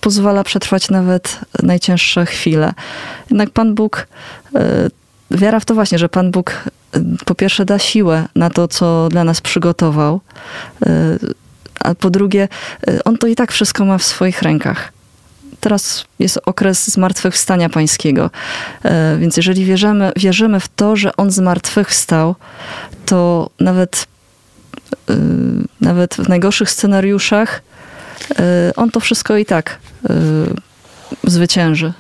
pozwala 0.03 0.45
przetrwać 0.45 0.91
nawet 0.91 1.39
najcięższe 1.63 2.27
chwile. 2.27 2.73
Jednak 3.31 3.51
Pan 3.51 3.75
Bóg, 3.75 4.07
y, 4.57 5.39
wiara 5.39 5.61
w 5.61 5.65
to 5.65 5.75
właśnie, 5.75 5.99
że 5.99 6.09
Pan 6.09 6.31
Bóg 6.31 6.51
y, 6.51 6.71
po 7.25 7.35
pierwsze 7.35 7.65
da 7.65 7.79
siłę 7.79 8.29
na 8.35 8.51
to, 8.51 8.69
co 8.69 9.09
dla 9.09 9.25
nas 9.25 9.41
przygotował, 9.41 10.21
y, 10.87 10.89
a 11.81 11.95
po 11.95 12.11
drugie, 12.11 12.49
y, 12.89 13.05
On 13.05 13.19
to 13.19 13.27
i 13.27 13.35
tak 13.35 13.53
wszystko 13.53 13.85
ma 13.85 13.99
w 13.99 14.03
swoich 14.03 14.43
rękach. 14.43 14.93
Teraz 15.61 16.05
jest 16.19 16.39
okres 16.47 16.91
zmartwychwstania 16.91 17.69
pańskiego. 17.69 18.31
Y, 18.85 18.89
Więc 19.19 19.37
jeżeli 19.37 19.65
wierzymy, 19.65 20.13
wierzymy 20.17 20.61
w 20.61 20.69
to, 20.69 20.97
że 20.97 21.17
On 21.17 21.31
zmartwychwstał, 21.31 22.35
to 23.07 23.51
nawet, 23.61 24.07
nawet 25.81 26.15
w 26.15 26.29
najgorszych 26.29 26.71
scenariuszach 26.71 27.63
on 28.77 28.91
to 28.91 29.01
wszystko 29.01 29.37
i 29.37 29.45
tak 29.45 29.79
zwycięży. 31.25 31.93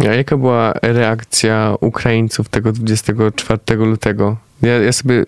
A 0.00 0.04
jaka 0.04 0.36
była 0.36 0.72
reakcja 0.82 1.74
Ukraińców 1.80 2.48
tego 2.48 2.72
24 2.72 3.60
lutego? 3.76 4.36
Ja, 4.62 4.78
ja, 4.78 4.92
sobie, 4.92 5.24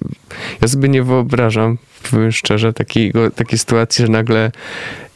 ja 0.62 0.68
sobie 0.68 0.88
nie 0.88 1.03
wyobrażam, 1.03 1.79
powiem 2.11 2.33
szczerze, 2.33 2.73
takiego, 2.73 3.31
takiej 3.31 3.59
sytuacji, 3.59 4.07
że 4.07 4.12
nagle 4.12 4.51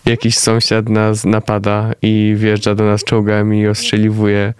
jakiś 0.06 0.38
sąsiad 0.38 0.88
nas 0.88 1.24
napada 1.24 1.92
i 2.02 2.34
wjeżdża 2.36 2.74
do 2.74 2.84
nas 2.84 3.04
czołgami 3.04 3.60
i 3.60 3.68
ostrzeliwuje 3.68 4.54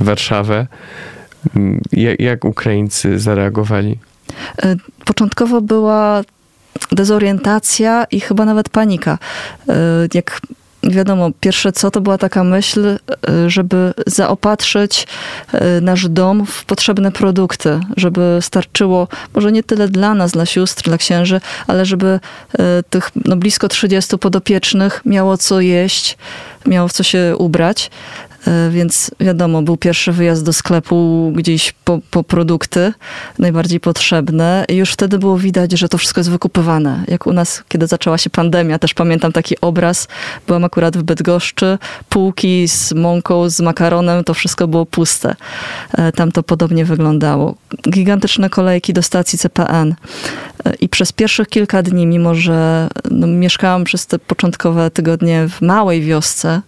Warszawę. 0.00 0.66
Jak, 1.92 2.20
jak 2.20 2.44
Ukraińcy 2.44 3.18
zareagowali? 3.18 3.98
Y, 4.64 4.76
Początkowo 5.04 5.60
była 5.60 6.22
dezorientacja 6.92 8.04
i 8.10 8.20
chyba 8.20 8.44
nawet 8.44 8.68
panika. 8.68 9.18
Y, 9.68 9.72
Jak 10.14 10.40
wiadomo, 10.82 11.30
pierwsze 11.40 11.72
co 11.72 11.90
to 11.90 12.00
była 12.00 12.18
taka 12.18 12.44
myśl, 12.44 12.86
y, 12.88 13.50
żeby 13.50 13.94
zaopatrzyć 14.06 15.06
y, 15.54 15.80
nasz 15.80 16.08
dom 16.08 16.46
w 16.46 16.64
potrzebne 16.64 17.12
produkty, 17.12 17.80
żeby 17.96 18.38
starczyło 18.40 19.08
może 19.34 19.52
nie 19.52 19.62
tyle 19.62 19.88
dla 19.88 20.14
nas, 20.14 20.32
dla 20.32 20.46
sióstr, 20.46 20.84
dla 20.84 20.98
księży, 20.98 21.40
ale 21.66 21.86
żeby 21.86 22.20
y, 22.54 22.58
tych 22.90 23.10
no, 23.24 23.36
blisko 23.36 23.68
30 23.68 24.18
podopiecznych 24.18 25.02
miało 25.04 25.36
co 25.36 25.60
jeść, 25.60 26.16
miało 26.66 26.88
w 26.88 26.92
co 26.92 27.02
się 27.02 27.34
ubrać. 27.38 27.90
Y, 28.48 28.70
Więc 28.70 29.10
wiadomo, 29.20 29.62
był 29.62 29.76
pierwszy 29.76 30.12
wyjazd 30.12 30.44
do 30.44 30.52
sklepu 30.52 31.32
gdzieś 31.36 31.72
po, 31.72 31.98
po 32.10 32.24
produkty 32.24 32.92
najbardziej 33.38 33.80
potrzebne. 33.80 34.64
I 34.68 34.76
już 34.76 34.92
wtedy 34.92 35.18
było 35.18 35.38
widać, 35.38 35.72
że 35.72 35.88
to 35.88 35.98
wszystko 35.98 36.20
jest 36.20 36.30
wykupywane. 36.30 37.04
Jak 37.08 37.26
u 37.26 37.32
nas, 37.32 37.62
kiedy 37.68 37.86
zaczęła 37.86 38.18
się 38.18 38.30
pandemia, 38.30 38.78
też 38.78 38.94
pamiętam 38.94 39.32
taki 39.32 39.60
obraz. 39.60 40.08
Byłam 40.46 40.64
akurat 40.64 40.96
w 40.96 41.02
Bydgoszczy, 41.02 41.78
półki 42.08 42.68
z 42.68 42.92
mąką, 42.92 43.50
z 43.50 43.60
makaronem, 43.60 44.24
to 44.24 44.34
wszystko 44.34 44.68
było 44.68 44.86
puste. 44.86 45.36
E, 45.92 46.12
Tam 46.12 46.32
to 46.32 46.42
podobnie 46.42 46.84
wyglądało. 46.84 47.54
Gigantyczne 47.90 48.50
kolejki 48.50 48.92
do 48.92 49.02
stacji 49.02 49.38
CPN. 49.38 49.94
E, 50.64 50.74
I 50.74 50.88
przez 50.88 51.12
pierwszych 51.12 51.48
kilka 51.48 51.82
dni, 51.82 52.06
mimo 52.06 52.34
że 52.34 52.88
no, 53.10 53.26
mieszkałam 53.26 53.84
przez 53.84 54.06
te 54.06 54.18
początkowe 54.18 54.90
tygodnie 54.90 55.48
w 55.48 55.62
małej 55.62 56.02
wiosce, 56.02 56.62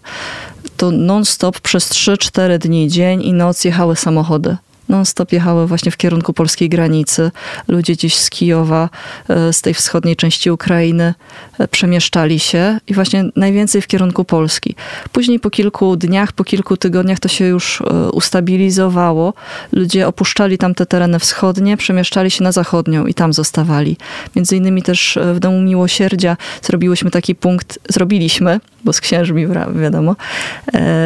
to 0.80 0.90
non-stop 0.90 1.60
przez 1.60 1.90
3-4 1.90 2.58
dni, 2.58 2.88
dzień 2.88 3.22
i 3.22 3.32
noc 3.32 3.64
jechały 3.64 3.96
samochody. 3.96 4.56
Non-stop 4.90 5.32
jechały 5.32 5.66
właśnie 5.66 5.92
w 5.92 5.96
kierunku 5.96 6.32
polskiej 6.32 6.68
granicy. 6.68 7.30
Ludzie 7.68 7.92
gdzieś 7.92 8.14
z 8.16 8.30
Kijowa, 8.30 8.88
e, 9.28 9.52
z 9.52 9.62
tej 9.62 9.74
wschodniej 9.74 10.16
części 10.16 10.50
Ukrainy 10.50 11.14
e, 11.58 11.68
przemieszczali 11.68 12.38
się 12.40 12.78
i 12.86 12.94
właśnie 12.94 13.24
najwięcej 13.36 13.82
w 13.82 13.86
kierunku 13.86 14.24
Polski. 14.24 14.74
Później 15.12 15.40
po 15.40 15.50
kilku 15.50 15.96
dniach, 15.96 16.32
po 16.32 16.44
kilku 16.44 16.76
tygodniach 16.76 17.18
to 17.18 17.28
się 17.28 17.44
już 17.44 17.80
e, 17.80 18.10
ustabilizowało. 18.10 19.34
Ludzie 19.72 20.08
opuszczali 20.08 20.58
tam 20.58 20.74
te 20.74 20.86
tereny 20.86 21.18
wschodnie, 21.18 21.76
przemieszczali 21.76 22.30
się 22.30 22.44
na 22.44 22.52
zachodnią 22.52 23.06
i 23.06 23.14
tam 23.14 23.32
zostawali. 23.32 23.96
Między 24.36 24.56
innymi 24.56 24.82
też 24.82 25.18
w 25.34 25.38
Domu 25.38 25.60
Miłosierdzia 25.60 26.36
zrobiłyśmy 26.62 27.10
taki 27.10 27.34
punkt, 27.34 27.78
zrobiliśmy, 27.88 28.60
bo 28.84 28.92
z 28.92 29.00
księżmi 29.00 29.46
wi- 29.46 29.80
wiadomo, 29.80 30.16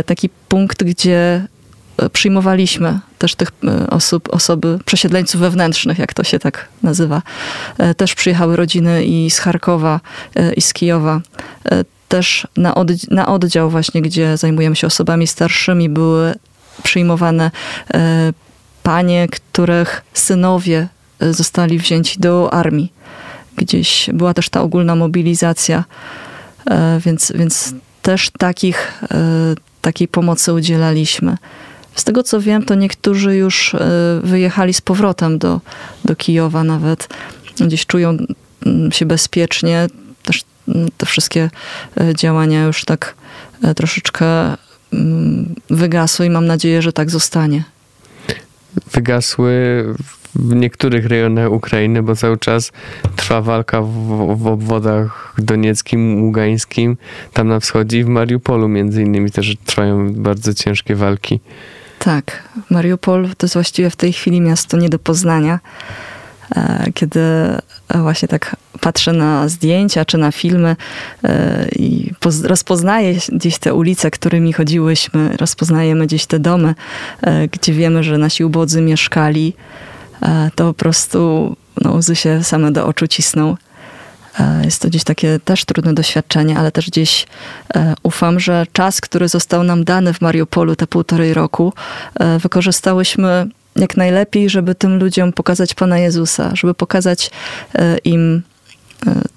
taki 0.06 0.28
punkt, 0.48 0.84
gdzie 0.84 1.46
przyjmowaliśmy 2.12 2.98
też 3.18 3.34
tych 3.34 3.48
e, 3.64 3.90
osób, 3.90 4.28
osoby, 4.34 4.78
przesiedleńców 4.84 5.40
wewnętrznych, 5.40 5.98
jak 5.98 6.14
to 6.14 6.24
się 6.24 6.38
tak 6.38 6.68
nazywa. 6.82 7.22
E, 7.78 7.94
Też 7.94 8.14
przyjechały 8.14 8.56
rodziny 8.56 9.04
i 9.04 9.30
z 9.30 9.38
Charkowa, 9.38 10.00
e, 10.36 10.52
i 10.52 10.60
z 10.62 10.72
Kijowa. 10.72 11.20
E, 11.70 11.84
Też 12.08 12.46
na, 12.56 12.74
odd- 12.74 13.10
na 13.10 13.26
oddział 13.26 13.70
właśnie, 13.70 14.02
gdzie 14.02 14.36
zajmujemy 14.36 14.76
się 14.76 14.86
osobami 14.86 15.26
starszymi, 15.26 15.88
były 15.88 16.34
przyjmowane 16.82 17.50
e, 17.94 18.32
panie, 18.82 19.28
których 19.28 20.02
synowie 20.14 20.88
e, 21.20 21.32
zostali 21.32 21.78
wzięci 21.78 22.20
do 22.20 22.52
armii. 22.52 22.92
Gdzieś 23.56 24.10
była 24.12 24.34
też 24.34 24.48
ta 24.48 24.60
ogólna 24.62 24.94
mobilizacja, 24.96 25.84
e, 26.70 27.00
więc, 27.04 27.32
więc 27.34 27.74
też 28.02 28.30
takich, 28.38 29.02
e, 29.10 29.16
takiej 29.80 30.08
pomocy 30.08 30.52
udzielaliśmy. 30.52 31.36
Z 31.94 32.04
tego 32.04 32.22
co 32.22 32.40
wiem, 32.40 32.64
to 32.64 32.74
niektórzy 32.74 33.36
już 33.36 33.74
e, 33.74 34.20
wyjechali 34.24 34.74
z 34.74 34.80
powrotem 34.80 35.38
do, 35.38 35.60
do 36.04 36.16
Kijowa 36.16 36.64
nawet. 36.64 37.08
Gdzieś 37.60 37.86
czują 37.86 38.16
mm, 38.66 38.92
się 38.92 39.06
bezpiecznie. 39.06 39.86
Też 40.22 40.44
mm, 40.68 40.88
te 40.96 41.06
wszystkie 41.06 41.50
e, 42.00 42.14
działania 42.14 42.64
już 42.64 42.84
tak 42.84 43.14
e, 43.62 43.74
troszeczkę 43.74 44.26
mm, 44.92 45.54
wygasły 45.70 46.26
i 46.26 46.30
mam 46.30 46.46
nadzieję, 46.46 46.82
że 46.82 46.92
tak 46.92 47.10
zostanie. 47.10 47.64
Wygasły 48.92 49.84
w 50.34 50.54
niektórych 50.54 51.06
rejonach 51.06 51.52
Ukrainy, 51.52 52.02
bo 52.02 52.16
cały 52.16 52.38
czas 52.38 52.72
trwa 53.16 53.40
walka 53.40 53.82
w, 53.82 53.88
w 54.36 54.46
obwodach 54.46 55.34
donieckim, 55.38 56.22
ługańskim, 56.24 56.96
tam 57.32 57.48
na 57.48 57.60
wschodzie 57.60 57.98
i 57.98 58.04
w 58.04 58.08
Mariupolu 58.08 58.68
między 58.68 59.02
innymi 59.02 59.30
też 59.30 59.56
trwają 59.64 60.14
bardzo 60.14 60.54
ciężkie 60.54 60.94
walki. 60.94 61.40
Tak, 62.04 62.42
Mariupol 62.70 63.28
to 63.38 63.46
jest 63.46 63.54
właściwie 63.54 63.90
w 63.90 63.96
tej 63.96 64.12
chwili 64.12 64.40
miasto 64.40 64.76
nie 64.76 64.88
do 64.88 64.98
poznania. 64.98 65.60
E, 66.56 66.86
Kiedy 66.94 67.20
właśnie 67.94 68.28
tak 68.28 68.56
patrzę 68.80 69.12
na 69.12 69.48
zdjęcia 69.48 70.04
czy 70.04 70.18
na 70.18 70.32
filmy 70.32 70.76
e, 71.24 71.68
i 71.76 72.12
poz- 72.20 72.44
rozpoznaję 72.44 73.14
gdzieś 73.32 73.58
te 73.58 73.74
ulice, 73.74 74.10
którymi 74.10 74.52
chodziłyśmy, 74.52 75.36
rozpoznajemy 75.36 76.06
gdzieś 76.06 76.26
te 76.26 76.38
domy, 76.38 76.74
e, 77.22 77.48
gdzie 77.48 77.72
wiemy, 77.72 78.02
że 78.04 78.18
nasi 78.18 78.44
ubodzy 78.44 78.80
mieszkali, 78.80 79.52
e, 80.22 80.50
to 80.54 80.64
po 80.66 80.74
prostu 80.74 81.56
no, 81.80 81.92
łzy 81.94 82.16
się 82.16 82.44
same 82.44 82.70
do 82.72 82.86
oczu 82.86 83.06
cisną. 83.06 83.56
E, 84.40 84.64
Jest 84.64 84.82
to 84.82 84.88
gdzieś 84.88 85.04
takie 85.04 85.40
też 85.44 85.64
trudne 85.64 85.94
doświadczenie, 85.94 86.58
ale 86.58 86.72
też 86.72 86.90
gdzieś 86.90 87.26
e, 87.74 87.94
ufam, 88.02 88.40
że 88.40 88.66
czas, 88.72 89.00
który 89.00 89.28
został 89.28 89.62
nam 89.62 89.84
dany 89.84 90.14
w 90.14 90.20
Mariupolu 90.20 90.76
te 90.76 90.86
półtorej 90.86 91.34
roku, 91.34 91.72
e, 92.14 92.38
wykorzystałyśmy 92.38 93.46
jak 93.76 93.96
najlepiej, 93.96 94.50
żeby 94.50 94.74
tym 94.74 94.98
ludziom 94.98 95.32
pokazać 95.32 95.74
Pana 95.74 95.98
Jezusa, 95.98 96.50
żeby 96.56 96.74
pokazać 96.74 97.30
im 98.04 98.42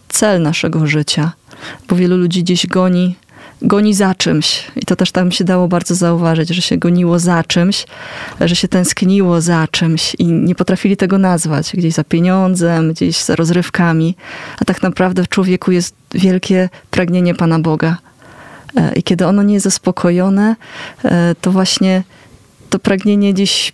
cel 0.09 0.41
naszego 0.41 0.87
życia, 0.87 1.31
bo 1.87 1.95
wielu 1.95 2.17
ludzi 2.17 2.43
gdzieś 2.43 2.67
goni, 2.67 3.15
goni 3.61 3.93
za 3.93 4.15
czymś. 4.15 4.63
I 4.75 4.85
to 4.85 4.95
też 4.95 5.11
tam 5.11 5.31
się 5.31 5.43
dało 5.43 5.67
bardzo 5.67 5.95
zauważyć, 5.95 6.49
że 6.49 6.61
się 6.61 6.77
goniło 6.77 7.19
za 7.19 7.43
czymś, 7.43 7.85
że 8.41 8.55
się 8.55 8.67
tęskniło 8.67 9.41
za 9.41 9.67
czymś 9.71 10.15
i 10.19 10.25
nie 10.25 10.55
potrafili 10.55 10.97
tego 10.97 11.17
nazwać. 11.17 11.71
Gdzieś 11.73 11.93
za 11.93 12.03
pieniądzem, 12.03 12.93
gdzieś 12.93 13.23
za 13.23 13.35
rozrywkami. 13.35 14.15
A 14.61 14.65
tak 14.65 14.83
naprawdę 14.83 15.23
w 15.23 15.29
człowieku 15.29 15.71
jest 15.71 15.95
wielkie 16.13 16.69
pragnienie 16.91 17.35
Pana 17.35 17.59
Boga. 17.59 17.97
E, 18.75 18.93
I 18.95 19.03
kiedy 19.03 19.25
ono 19.25 19.43
nie 19.43 19.53
jest 19.53 19.63
zaspokojone, 19.63 20.55
e, 21.05 21.35
to 21.41 21.51
właśnie 21.51 22.03
to 22.69 22.79
pragnienie 22.79 23.33
gdzieś 23.33 23.73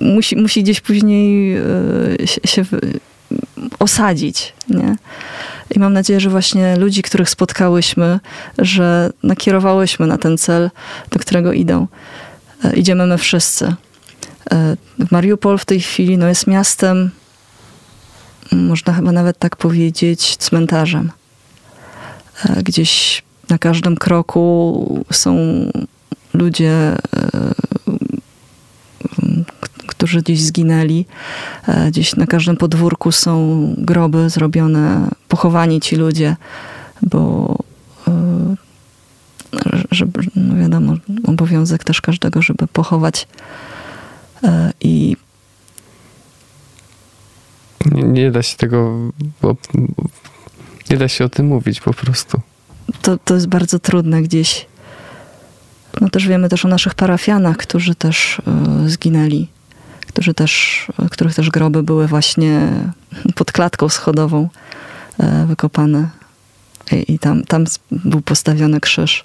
musi, 0.00 0.36
musi 0.36 0.62
gdzieś 0.62 0.80
później 0.80 1.56
e, 1.56 1.62
się, 2.26 2.64
osadzić. 3.78 4.52
Nie? 4.68 4.96
I 5.70 5.78
mam 5.78 5.92
nadzieję, 5.92 6.20
że 6.20 6.30
właśnie 6.30 6.76
ludzi, 6.76 7.02
których 7.02 7.30
spotkałyśmy, 7.30 8.20
że 8.58 9.10
nakierowałyśmy 9.22 10.06
na 10.06 10.18
ten 10.18 10.38
cel, 10.38 10.70
do 11.10 11.18
którego 11.18 11.52
idą. 11.52 11.86
E, 12.64 12.76
Idziemy 12.76 13.06
my 13.06 13.18
wszyscy. 13.18 13.74
E, 14.52 14.76
Mariupol 15.10 15.58
w 15.58 15.64
tej 15.64 15.80
chwili 15.80 16.18
no, 16.18 16.28
jest 16.28 16.46
miastem, 16.46 17.10
m, 18.52 18.66
można 18.66 18.92
chyba 18.92 19.12
nawet 19.12 19.38
tak 19.38 19.56
powiedzieć, 19.56 20.36
cmentarzem. 20.36 21.12
E, 22.44 22.62
Gdzieś 22.62 23.22
na 23.48 23.58
każdym 23.58 23.96
kroku 23.96 25.04
są 25.12 25.36
ludzie, 26.34 26.96
którzy 30.06 30.22
gdzieś 30.22 30.40
zginęli. 30.42 31.06
E, 31.68 31.90
Gdzieś 31.90 32.16
na 32.16 32.26
każdym 32.26 32.56
podwórku 32.56 33.12
są 33.12 33.74
groby 33.78 34.30
zrobione, 34.30 35.08
pochowani 35.28 35.80
ci 35.80 35.96
ludzie, 35.96 36.36
bo 37.02 37.56
e, 38.08 38.56
żeby, 39.90 40.20
no 40.36 40.56
wiadomo, 40.56 40.94
obowiązek 41.24 41.84
też 41.84 42.00
każdego, 42.00 42.42
żeby 42.42 42.66
pochować 42.66 43.28
e, 44.44 44.72
i 44.80 45.16
Nie, 47.92 48.02
nie 48.02 48.30
da 48.30 48.42
się 48.42 48.56
tego, 48.56 48.96
nie 50.90 50.96
da 50.96 51.08
się 51.08 51.24
o 51.24 51.28
tym 51.28 51.46
mówić 51.46 51.80
po 51.80 51.92
prostu. 51.92 52.40
to, 53.02 53.18
to 53.18 53.34
jest 53.34 53.46
bardzo 53.48 53.78
trudne 53.78 54.22
gdzieś. 54.22 54.66
No 56.00 56.08
też 56.10 56.28
wiemy 56.28 56.48
też 56.48 56.64
o 56.64 56.68
naszych 56.68 56.94
parafianach, 56.94 57.56
którzy 57.56 57.94
też 57.94 58.38
e, 58.84 58.88
zginęli, 58.88 59.48
którzy 60.16 60.34
też, 60.34 60.86
których 61.10 61.34
też 61.34 61.50
groby 61.50 61.82
były 61.82 62.06
właśnie 62.06 62.60
pod 63.34 63.52
klatką 63.52 63.88
schodową 63.88 64.48
e, 65.20 65.46
wykopane. 65.46 66.08
I, 66.92 67.12
i 67.14 67.18
tam, 67.18 67.44
tam 67.44 67.64
był 67.90 68.20
postawiony 68.20 68.80
krzyż. 68.80 69.24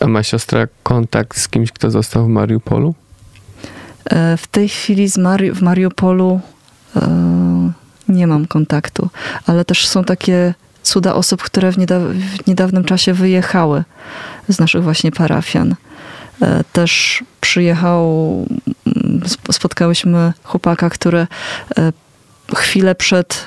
A 0.00 0.06
ma 0.06 0.22
siostra 0.22 0.66
kontakt 0.82 1.38
z 1.38 1.48
kimś, 1.48 1.72
kto 1.72 1.90
został 1.90 2.24
w 2.24 2.28
Mariupolu? 2.28 2.94
E, 4.10 4.36
W 4.36 4.46
tej 4.46 4.68
chwili 4.68 5.08
z 5.08 5.18
Mari- 5.18 5.52
w 5.54 5.62
Mariupolu 5.62 6.40
e, 6.96 7.72
nie 8.08 8.26
mam 8.26 8.46
kontaktu, 8.46 9.08
ale 9.46 9.64
też 9.64 9.86
są 9.86 10.04
takie 10.04 10.54
cuda 10.82 11.14
osób, 11.14 11.42
które 11.42 11.72
w, 11.72 11.76
nieda- 11.78 12.08
w 12.44 12.46
niedawnym 12.46 12.84
czasie 12.84 13.12
wyjechały 13.14 13.84
z 14.48 14.58
naszych 14.58 14.82
właśnie 14.82 15.12
parafian. 15.12 15.74
E, 16.42 16.64
Też 16.72 17.24
przyjechał, 17.40 18.46
mm, 18.86 19.22
sp- 19.34 19.52
spotkałyśmy 19.52 20.32
chłopaka, 20.44 20.90
który 20.90 21.26
e, 21.78 21.92
chwilę 22.56 22.94
przed 22.94 23.46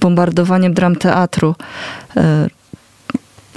bombardowaniem 0.00 0.74
dram 0.74 0.96
teatru 0.96 1.54
e, 2.16 2.48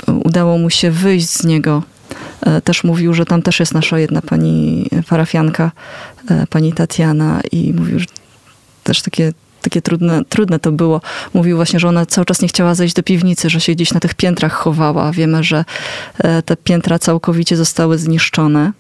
udało 0.08 0.58
mu 0.58 0.70
się 0.70 0.92
wyjść 0.92 1.30
z 1.30 1.44
niego. 1.44 1.84
Też 2.64 2.84
mówił, 2.84 3.14
że 3.14 3.26
tam 3.26 3.42
też 3.42 3.60
jest 3.60 3.74
nasza 3.74 4.00
jedna 4.00 4.22
pani 4.22 4.90
parafianka, 5.10 5.72
pani 6.50 6.74
Tatiana 6.74 7.42
i 7.52 7.74
mówił, 7.74 8.00
że 8.00 8.06
też 8.84 9.02
takie, 9.02 9.34
takie 9.62 9.82
trudne, 9.82 10.26
trudne 10.30 10.60
to 10.60 10.72
było. 10.72 11.02
Mówił 11.34 11.56
właśnie, 11.56 11.80
że 11.80 11.88
ona 11.88 12.06
cały 12.06 12.26
czas 12.26 12.42
nie 12.42 12.48
chciała 12.48 12.76
zejść 12.76 12.96
do 12.96 13.04
piwnicy, 13.04 13.50
że 13.50 13.62
się 13.62 13.74
gdzieś 13.74 13.94
na 13.94 14.00
tych 14.00 14.14
piętrach 14.14 14.54
chowała. 14.54 15.12
Wiemy, 15.12 15.44
że 15.44 15.66
e, 16.18 16.42
te 16.42 16.58
piętra 16.58 17.00
całkowicie 17.00 17.58
zostały 17.58 17.98
zniszczone. 17.98 18.72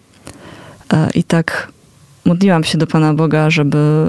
E, 0.93 1.09
I 1.15 1.23
tak 1.23 1.71
modliłam 2.25 2.63
się 2.63 2.77
do 2.77 2.87
Pana 2.87 3.13
Boga, 3.13 3.49
żeby, 3.49 4.07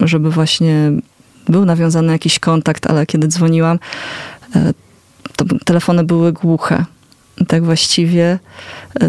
żeby 0.00 0.30
właśnie 0.30 0.92
był 1.48 1.64
nawiązany 1.64 2.12
jakiś 2.12 2.38
kontakt, 2.38 2.86
ale 2.86 3.06
kiedy 3.06 3.28
dzwoniłam, 3.28 3.78
e, 4.56 4.72
to 5.36 5.44
telefony 5.64 6.04
były 6.04 6.32
głuche. 6.32 6.84
I 7.38 7.46
tak 7.46 7.64
właściwie 7.64 8.38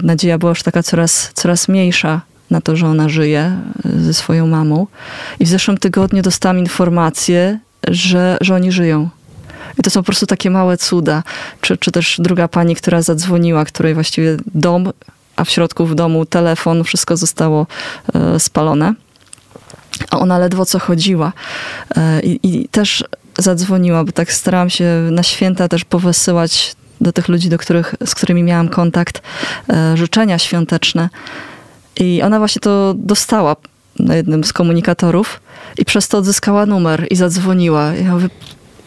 nadzieja 0.03 0.37
była 0.37 0.49
już 0.49 0.63
taka 0.63 0.83
coraz, 0.83 1.31
coraz 1.33 1.67
mniejsza 1.67 2.21
na 2.49 2.61
to, 2.61 2.75
że 2.75 2.87
ona 2.87 3.09
żyje 3.09 3.39
e, 3.85 3.99
ze 3.99 4.13
swoją 4.13 4.47
mamą. 4.47 4.87
I 5.39 5.45
w 5.45 5.47
zeszłym 5.47 5.77
tygodniu 5.77 6.21
dostałam 6.21 6.59
informację, 6.59 7.59
że, 7.87 8.37
że 8.41 8.55
oni 8.55 8.71
żyją. 8.71 9.09
I 9.79 9.81
to 9.83 9.89
są 9.89 9.99
po 9.99 10.05
prostu 10.05 10.25
takie 10.25 10.49
małe 10.49 10.77
cuda. 10.77 11.23
Czy, 11.61 11.77
czy 11.77 11.91
też 11.91 12.15
druga 12.19 12.47
pani, 12.47 12.75
która 12.75 13.01
zadzwoniła, 13.01 13.65
której 13.65 13.93
właściwie 13.93 14.37
dom, 14.55 14.91
a 15.35 15.43
w 15.43 15.49
środku 15.49 15.85
w 15.85 15.95
domu 15.95 16.25
telefon, 16.25 16.83
wszystko 16.83 17.17
zostało 17.17 17.67
e, 18.13 18.39
spalone. 18.39 18.93
A 20.11 20.19
ona 20.19 20.37
ledwo 20.37 20.65
co 20.65 20.79
chodziła. 20.79 21.33
E, 21.97 22.21
I, 22.21 22.39
I 22.43 22.67
też 22.69 23.03
zadzwoniła, 23.37 24.03
bo 24.03 24.11
tak 24.11 24.33
starałam 24.33 24.69
się 24.69 24.85
na 25.11 25.23
święta 25.23 25.67
też 25.67 25.85
powysyłać 25.85 26.75
do 27.01 27.11
tych 27.11 27.27
ludzi, 27.27 27.49
do 27.49 27.57
których, 27.57 27.95
z 28.05 28.15
którymi 28.15 28.43
miałam 28.43 28.69
kontakt, 28.69 29.21
życzenia 29.95 30.39
świąteczne. 30.39 31.09
I 31.99 32.21
ona 32.21 32.39
właśnie 32.39 32.59
to 32.59 32.93
dostała 32.97 33.55
na 33.99 34.15
jednym 34.15 34.43
z 34.43 34.53
komunikatorów 34.53 35.41
i 35.77 35.85
przez 35.85 36.07
to 36.07 36.17
odzyskała 36.17 36.65
numer 36.65 37.07
i 37.09 37.15
zadzwoniła. 37.15 37.93
Ja 37.93 38.13
mówię, 38.13 38.29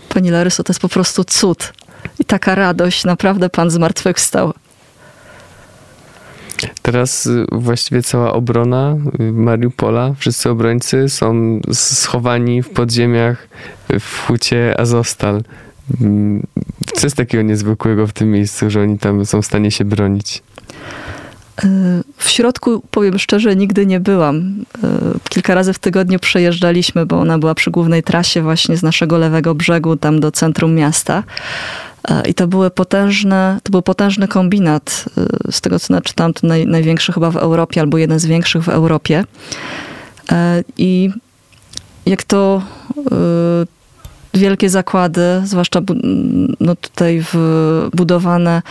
pani 0.09 0.31
Laryso, 0.31 0.65
to 0.65 0.71
jest 0.71 0.81
po 0.81 0.89
prostu 0.89 1.25
cud. 1.25 1.73
I 2.19 2.25
taka 2.25 2.55
radość, 2.55 3.05
naprawdę 3.05 3.51
pan 3.51 3.71
zmartwychwstał. 3.71 4.53
Teraz 6.83 7.27
y, 7.27 7.47
właściwie 7.53 8.03
cała 8.03 8.33
obrona 8.33 8.97
y, 9.21 9.33
Mariupola, 9.33 10.15
wszyscy 10.19 10.51
obrońcy 10.51 11.09
są 11.09 11.61
schowani 11.73 12.63
w 12.63 12.71
podziemiach 12.71 13.49
y, 13.91 14.01
w 14.01 14.21
hucie 14.27 14.81
Azostal. 14.81 15.43
Mm, 16.01 16.43
Co 16.95 17.07
jest 17.07 17.17
takiego 17.17 17.43
niezwykłego 17.43 18.07
w 18.07 18.13
tym 18.13 18.31
miejscu, 18.31 18.71
że 18.71 18.83
oni 18.83 18.99
tam 18.99 19.27
są 19.27 19.43
w 19.43 19.47
stanie 19.47 19.71
się 19.71 19.85
bronić? 19.85 20.43
E, 21.65 22.03
W 22.17 22.31
środku, 22.31 22.83
powiem 22.91 23.19
szczerze, 23.19 23.57
nigdy 23.57 23.87
nie 23.87 24.01
byłam. 24.01 24.65
E, 24.85 24.89
Kilka 25.29 25.55
razy 25.55 25.73
w 25.73 25.79
tygodniu 25.79 26.19
przejeżdżaliśmy, 26.19 27.07
bo 27.07 27.21
ona 27.21 27.39
była 27.39 27.55
przy 27.55 27.71
głównej 27.71 28.03
trasie 28.03 28.43
właśnie 28.43 28.77
z 28.77 28.83
naszego 28.83 29.19
lewego 29.19 29.55
brzegu 29.55 29.97
tam 29.97 30.21
do 30.21 30.33
centrum 30.33 30.75
miasta. 30.75 31.23
E, 32.09 32.29
I 32.29 32.35
to 32.35 32.47
były 32.47 32.71
potężne, 32.71 33.59
to 33.63 33.71
był 33.71 33.83
potężny 33.83 34.29
kombinat, 34.29 35.05
z 35.51 35.61
tego 35.61 35.79
co 35.79 35.95
naczytałam, 35.95 36.33
to 36.35 36.47
naj, 36.47 36.67
największy 36.67 37.13
chyba 37.13 37.31
w 37.31 37.37
Europie, 37.37 37.81
albo 37.81 37.99
jeden 37.99 38.19
z 38.19 38.27
większych 38.27 38.63
w 38.63 38.69
Europie. 38.69 39.25
I 40.79 41.11
jak 42.07 42.23
to 42.23 42.63
wielkie 44.35 44.71
zakłady, 44.71 45.43
zwłaszcza 45.45 45.81
no 46.61 46.77
tutaj 46.77 47.25
w, 47.33 47.89
budowane 47.95 48.63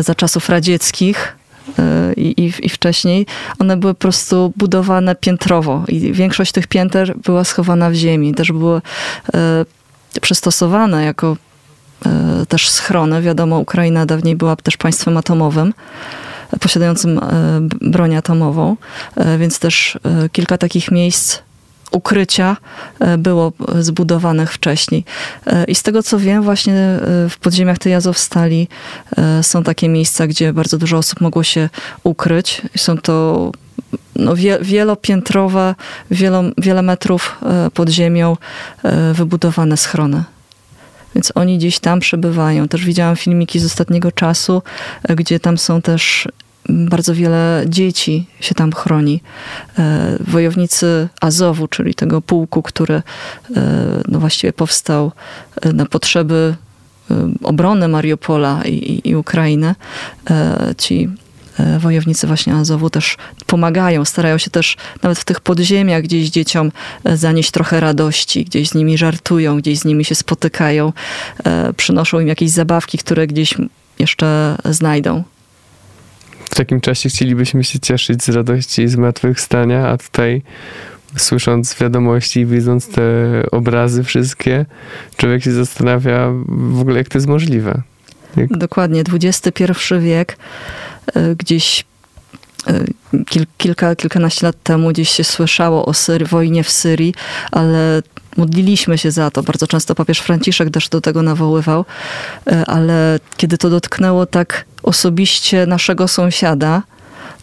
za 0.00 0.14
czasów 0.14 0.48
radzieckich, 0.48 1.36
i, 2.16 2.26
i, 2.26 2.66
i, 2.66 2.68
wcześniej, 2.68 3.26
one 3.58 3.76
były 3.76 3.94
po 3.94 4.00
prostu 4.00 4.52
budowane 4.56 5.14
piętrowo 5.14 5.84
i 5.88 6.12
większość 6.12 6.52
tych 6.52 6.66
pięter 6.66 7.14
była 7.24 7.44
schowana 7.44 7.90
w 7.90 7.94
ziemi. 7.94 8.34
Też 8.34 8.52
były 8.52 8.80
przystosowane 10.20 11.04
jako 11.04 11.36
E, 12.06 12.46
też 12.46 12.68
schrony. 12.68 13.22
Wiadomo, 13.22 13.58
Ukraina 13.58 14.06
dawniej 14.06 14.36
była 14.36 14.56
też 14.56 14.76
państwem 14.76 15.16
atomowym, 15.16 15.74
posiadającym 16.60 17.18
e, 17.18 17.22
broń 17.80 18.16
atomową, 18.16 18.76
e, 19.16 19.38
więc 19.38 19.58
też 19.58 19.98
kilka 20.32 20.58
takich 20.58 20.90
miejsc 20.90 21.38
ukrycia 21.90 22.56
było 23.18 23.52
zbudowanych 23.78 24.52
wcześniej. 24.52 25.04
I 25.68 25.74
z 25.74 25.82
tego 25.82 26.02
co 26.02 26.18
wiem, 26.18 26.42
właśnie 26.42 26.74
w 27.30 27.34
podziemiach 27.40 27.78
tej 27.78 27.94
Azowstali 27.94 28.68
są 29.42 29.62
takie 29.62 29.88
miejsca, 29.88 30.26
gdzie 30.26 30.52
bardzo 30.52 30.78
dużo 30.78 30.98
osób 30.98 31.20
mogło 31.20 31.42
się 31.42 31.68
ukryć. 32.04 32.62
Są 32.76 32.98
to 32.98 33.52
no, 34.16 34.34
wielopiętrowe, 34.60 35.74
wielo, 36.10 36.42
wiele 36.58 36.82
metrów 36.82 37.38
pod 37.74 37.88
ziemią 37.88 38.36
wybudowane 39.14 39.76
schrony. 39.76 40.24
Więc 41.14 41.32
oni 41.34 41.58
gdzieś 41.58 41.78
tam 41.78 42.00
przebywają. 42.00 42.68
Też 42.68 42.84
widziałam 42.84 43.16
filmiki 43.16 43.58
z 43.58 43.64
ostatniego 43.64 44.12
czasu, 44.12 44.62
e, 45.02 45.16
gdzie 45.16 45.40
tam 45.40 45.58
są 45.58 45.82
też 45.82 46.28
bardzo 46.68 47.14
wiele 47.14 47.64
dzieci 47.66 48.26
się 48.40 48.54
tam 48.54 48.72
chroni. 48.72 49.22
E, 49.78 50.16
wojownicy 50.20 51.08
Azowu, 51.20 51.68
czyli 51.68 51.94
tego 51.94 52.20
pułku, 52.20 52.62
który 52.62 52.94
e, 52.94 53.02
no 54.08 54.20
właściwie 54.20 54.52
powstał 54.52 55.12
na 55.74 55.86
potrzeby 55.86 56.54
obrony 57.42 57.88
Mariupola 57.88 58.62
i, 58.64 58.74
i, 58.74 59.08
i 59.08 59.16
Ukrainy. 59.16 59.74
Ci 60.78 61.08
E, 61.60 61.78
wojownicy 61.78 62.26
właśnie 62.26 62.54
Azowu 62.54 62.90
też 62.90 63.16
pomagają, 63.46 64.04
starają 64.04 64.38
się 64.38 64.50
też 64.50 64.76
nawet 65.02 65.18
w 65.18 65.24
tych 65.24 65.40
podziemiach 65.40 66.02
gdzieś 66.02 66.30
dzieciom 66.30 66.72
e, 67.04 67.16
zanieść 67.16 67.50
trochę 67.50 67.80
radości, 67.80 68.44
gdzieś 68.44 68.68
z 68.68 68.74
nimi 68.74 68.98
żartują, 68.98 69.58
gdzieś 69.58 69.78
z 69.78 69.84
nimi 69.84 70.04
się 70.04 70.14
spotykają, 70.14 70.92
e, 71.44 71.72
przynoszą 71.72 72.20
im 72.20 72.28
jakieś 72.28 72.50
zabawki, 72.50 72.98
które 72.98 73.26
gdzieś 73.26 73.54
jeszcze 73.98 74.56
znajdą. 74.64 75.22
W 76.50 76.54
takim 76.54 76.80
czasie 76.80 77.08
chcielibyśmy 77.08 77.64
się 77.64 77.78
cieszyć 77.78 78.24
z 78.24 78.28
radości 78.28 78.82
i 78.82 78.88
zmartwychwstania, 78.88 79.88
a 79.88 79.96
tutaj 79.96 80.42
słysząc 81.16 81.76
wiadomości 81.80 82.40
i 82.40 82.46
widząc 82.46 82.88
te 82.88 83.02
obrazy 83.50 84.04
wszystkie, 84.04 84.66
człowiek 85.16 85.44
się 85.44 85.52
zastanawia 85.52 86.32
w 86.48 86.80
ogóle, 86.80 86.98
jak 86.98 87.08
to 87.08 87.18
jest 87.18 87.28
możliwe. 87.28 87.82
Jak... 88.36 88.58
Dokładnie, 88.58 89.02
XXI 89.22 89.64
wiek 90.00 90.36
E, 91.14 91.34
gdzieś 91.36 91.84
e, 92.66 92.84
kil, 93.24 93.46
kilka, 93.58 93.96
kilkanaście 93.96 94.46
lat 94.46 94.56
temu 94.62 94.88
gdzieś 94.88 95.08
się 95.08 95.24
słyszało 95.24 95.86
o 95.86 95.92
wojnie 96.28 96.64
w 96.64 96.70
Syrii, 96.70 97.14
ale 97.52 98.02
modliliśmy 98.36 98.98
się 98.98 99.10
za 99.10 99.30
to. 99.30 99.42
Bardzo 99.42 99.66
często 99.66 99.94
papież 99.94 100.18
Franciszek 100.18 100.70
też 100.70 100.88
do 100.88 101.00
tego 101.00 101.22
nawoływał, 101.22 101.84
e, 102.46 102.66
ale 102.66 103.20
kiedy 103.36 103.58
to 103.58 103.70
dotknęło 103.70 104.26
tak 104.26 104.64
osobiście 104.82 105.66
naszego 105.66 106.08
sąsiada, 106.08 106.82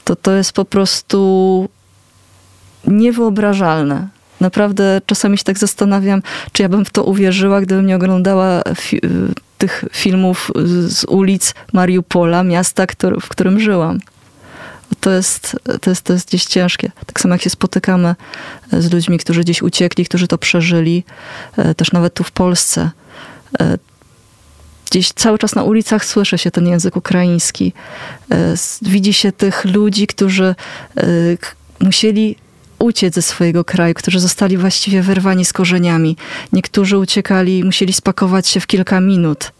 to 0.03 0.15
to 0.15 0.31
jest 0.31 0.51
po 0.51 0.65
prostu 0.65 1.69
niewyobrażalne. 2.87 4.07
Naprawdę 4.41 5.01
czasami 5.05 5.37
się 5.37 5.43
tak 5.43 5.57
zastanawiam, 5.57 6.21
czy 6.51 6.63
ja 6.63 6.69
bym 6.69 6.85
w 6.85 6.89
to 6.89 7.03
uwierzyła, 7.03 7.61
gdybym 7.61 7.85
nie 7.85 7.95
oglądała 7.95 8.61
fi 8.75 9.01
tych 9.57 9.85
filmów 9.91 10.51
z 10.87 11.05
ulic 11.05 11.53
Mariupola, 11.73 12.43
miasta, 12.43 12.87
który, 12.87 13.19
w 13.19 13.29
którym 13.29 13.59
żyłam. 13.59 13.99
To 14.99 15.11
jest, 15.11 15.55
to, 15.81 15.89
jest, 15.89 16.01
to 16.01 16.13
jest 16.13 16.27
gdzieś 16.27 16.45
ciężkie. 16.45 16.91
Tak 17.05 17.19
samo 17.19 17.33
jak 17.33 17.41
się 17.41 17.49
spotykamy 17.49 18.15
z 18.73 18.93
ludźmi, 18.93 19.17
którzy 19.17 19.41
gdzieś 19.41 19.61
uciekli, 19.61 20.05
którzy 20.05 20.27
to 20.27 20.37
przeżyli, 20.37 21.03
e, 21.57 21.75
też 21.75 21.91
nawet 21.91 22.13
tu 22.13 22.23
w 22.23 22.31
Polsce. 22.31 22.91
E, 23.59 23.77
gdzieś 24.91 25.11
cały 25.13 25.37
czas 25.37 25.55
na 25.55 25.63
ulicach 25.63 26.05
słyszy 26.05 26.37
się 26.37 26.51
ten 26.51 26.67
język 26.67 26.95
ukraiński. 26.95 27.73
E, 28.31 28.53
widzi 28.81 29.13
się 29.13 29.31
tych 29.31 29.65
ludzi, 29.65 30.07
którzy 30.07 30.55
musieli 31.79 32.35
uciec 32.79 33.13
ze 33.13 33.21
swojego 33.21 33.65
kraju, 33.65 33.93
którzy 33.93 34.19
zostali 34.19 34.57
właściwie 34.57 35.01
wyrwani 35.01 35.45
z 35.45 35.53
korzeniami. 35.53 36.17
Niektórzy 36.53 36.97
uciekali, 36.97 37.63
musieli 37.63 37.93
spakować 37.93 38.47
się 38.47 38.59
w 38.59 38.67
kilka 38.67 39.01
minut. 39.01 39.51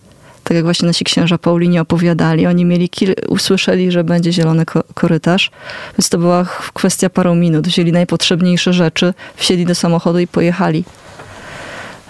Tak 0.47 0.55
jak 0.55 0.63
właśnie 0.63 0.87
nasi 0.87 1.05
księża 1.05 1.37
Paulini 1.37 1.79
opowiadali. 1.79 2.47
Oni 2.47 2.65
mieli 2.65 2.89
usłyszeli, 3.27 3.91
że 3.91 4.03
będzie 4.03 4.33
zielony 4.33 4.65
ko 4.65 4.83
korytarz, 4.93 5.51
więc 5.97 6.09
to 6.09 6.17
była 6.17 6.45
kwestia 6.73 7.09
paru 7.09 7.35
minut. 7.35 7.67
Wzięli 7.67 7.91
najpotrzebniejsze 7.91 8.73
rzeczy, 8.73 9.13
wsiedli 9.35 9.65
do 9.65 9.75
samochodu 9.75 10.19
i 10.19 10.27
pojechali. 10.27 10.83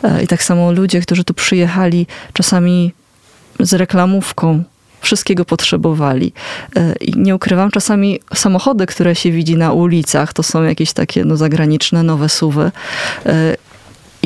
E, 0.04 0.24
I 0.24 0.28
tak 0.28 0.44
samo 0.44 0.72
ludzie, 0.72 1.02
którzy 1.02 1.24
tu 1.24 1.34
przyjechali, 1.34 2.08
czasami 2.34 2.94
z 3.60 3.74
reklamówką, 3.74 4.64
wszystkiego 5.02 5.46
potrzebowali. 5.46 6.34
E, 6.76 6.96
I 6.96 7.14
nie 7.20 7.36
ukrywam, 7.36 7.72
czasami 7.72 8.20
samochody, 8.36 8.86
które 8.86 9.16
się 9.16 9.32
widzi 9.32 9.56
na 9.56 9.72
ulicach, 9.74 10.34
to 10.34 10.44
są 10.44 10.64
jakieś 10.64 10.94
takie 10.94 11.26
no, 11.26 11.38
zagraniczne, 11.38 12.04
nowe 12.04 12.30
suwy. 12.30 12.72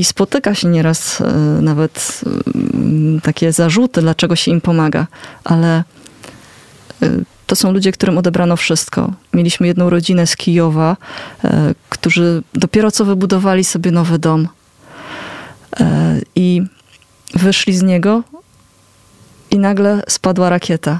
E, 0.01 0.03
I 0.03 0.03
spotyka 0.03 0.55
się 0.55 0.67
nieraz 0.67 1.21
e, 1.21 1.33
nawet 1.61 2.21
mm, 2.55 3.21
takie 3.21 3.51
zarzuty, 3.51 4.01
dlaczego 4.01 4.35
się 4.35 4.51
im 4.51 4.61
pomaga, 4.61 5.07
ale 5.43 5.83
to 7.47 7.55
są 7.55 7.71
ludzie, 7.71 7.91
którym 7.91 8.17
odebrano 8.17 8.57
wszystko. 8.57 9.13
Mieliśmy 9.33 9.67
jedną 9.67 9.89
rodzinę 9.89 10.27
z 10.27 10.35
Kijowa, 10.35 10.97
którzy 11.89 12.43
dopiero 12.53 12.91
co 12.91 13.05
wybudowali 13.05 13.63
sobie 13.63 13.91
nowy 13.91 14.19
dom. 14.19 14.47
I 16.35 16.61
wyszli 17.33 17.77
z 17.77 17.81
niego, 17.81 18.23
i 19.51 19.59
nagle 19.59 20.01
spadła 20.09 20.49
rakieta. 20.49 20.99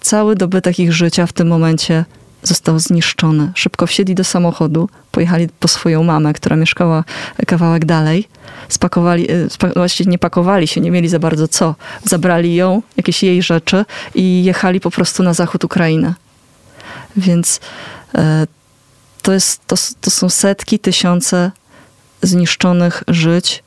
Cały 0.00 0.36
dobytek 0.36 0.78
ich 0.78 0.92
życia 0.92 1.26
w 1.26 1.32
tym 1.32 1.48
momencie 1.48 2.04
został 2.48 2.78
zniszczony. 2.78 3.52
Szybko 3.54 3.86
wsiedli 3.86 4.14
do 4.14 4.24
samochodu, 4.24 4.88
pojechali 5.12 5.48
po 5.60 5.68
swoją 5.68 6.04
mamę, 6.04 6.32
która 6.32 6.56
mieszkała 6.56 7.04
kawałek 7.46 7.84
dalej. 7.84 8.28
Spakowali, 8.68 9.30
y, 9.30 9.48
właściwie 9.76 10.10
nie 10.10 10.18
pakowali 10.18 10.68
się, 10.68 10.80
nie 10.80 10.90
mieli 10.90 11.08
za 11.08 11.18
bardzo 11.18 11.48
co. 11.48 11.74
Zabrali 12.04 12.54
ją, 12.54 12.82
jakieś 12.96 13.22
jej 13.22 13.42
rzeczy 13.42 13.84
i 14.14 14.44
jechali 14.44 14.80
po 14.80 14.90
prostu 14.90 15.22
na 15.22 15.34
zachód 15.34 15.64
Ukrainy. 15.64 16.14
Więc 17.16 17.60
e, 18.14 18.46
to, 19.22 19.32
jest, 19.32 19.66
to, 19.66 19.76
to 20.00 20.10
są 20.10 20.28
setki, 20.28 20.78
tysiące 20.78 21.50
zniszczonych 22.22 23.02
żyć, 23.08 23.62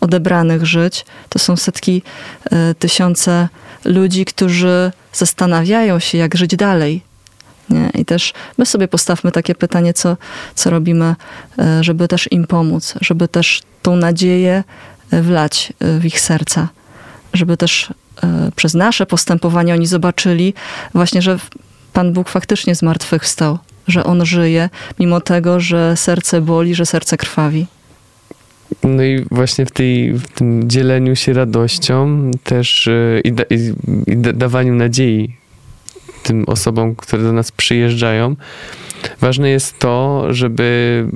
odebranych 0.00 0.66
żyć. 0.66 1.04
To 1.28 1.38
są 1.38 1.56
setki, 1.56 2.02
e, 2.50 2.74
tysiące 2.74 3.48
ludzi, 3.84 4.24
którzy 4.24 4.92
zastanawiają 5.12 5.98
się, 5.98 6.18
jak 6.18 6.34
żyć 6.34 6.56
dalej. 6.56 7.02
Nie? 7.70 7.90
I 7.94 8.04
też 8.04 8.32
my 8.58 8.66
sobie 8.66 8.88
postawmy 8.88 9.32
takie 9.32 9.54
pytanie, 9.54 9.94
co, 9.94 10.16
co 10.54 10.70
robimy, 10.70 11.14
e, 11.58 11.84
żeby 11.84 12.08
też 12.08 12.28
im 12.32 12.46
pomóc, 12.46 12.94
żeby 13.00 13.28
też 13.28 13.62
tą 13.82 13.96
nadzieję 13.96 14.64
e, 15.10 15.22
wlać 15.22 15.72
w 15.80 16.04
ich 16.04 16.20
serca, 16.20 16.68
żeby 17.32 17.56
też 17.56 17.92
przez 18.56 18.74
nasze 18.74 19.06
postępowanie 19.06 19.74
oni 19.74 19.86
zobaczyli 19.86 20.54
właśnie, 20.94 21.22
że 21.22 21.38
Pan 21.92 22.12
Bóg 22.12 22.28
faktycznie 22.28 22.74
zmartwychwstał, 22.74 23.58
że 23.88 24.04
On 24.04 24.26
żyje, 24.26 24.68
mimo 24.98 25.20
tego, 25.20 25.60
że 25.60 25.96
serce 25.96 26.40
boli, 26.40 26.74
że 26.74 26.86
serce 26.86 27.16
krwawi. 27.16 27.66
No 28.84 29.02
i 29.02 29.24
właśnie 29.30 29.66
w, 29.66 29.70
tej, 29.70 30.12
w 30.12 30.28
tym 30.28 30.70
dzieleniu 30.70 31.16
się 31.16 31.32
radością 31.32 32.30
też 32.44 32.88
e, 32.88 33.20
i, 33.24 33.32
da, 33.32 33.44
i, 33.50 33.72
i 34.06 34.16
dawaniu 34.16 34.74
nadziei 34.74 35.36
tym 36.26 36.44
osobom, 36.46 36.94
które 36.94 37.22
do 37.22 37.32
nas 37.32 37.52
przyjeżdżają, 37.52 38.36
ważne 39.20 39.50
jest 39.50 39.78
to, 39.78 40.26
żeby, 40.30 41.06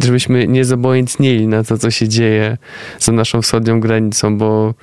żebyśmy 0.00 0.48
nie 0.48 0.64
zobojętnieli 0.64 1.46
na 1.46 1.64
to, 1.64 1.78
co 1.78 1.90
się 1.90 2.08
dzieje 2.08 2.58
za 2.98 3.12
naszą 3.12 3.42
wschodnią 3.42 3.80
granicą, 3.80 4.38
bo 4.38 4.74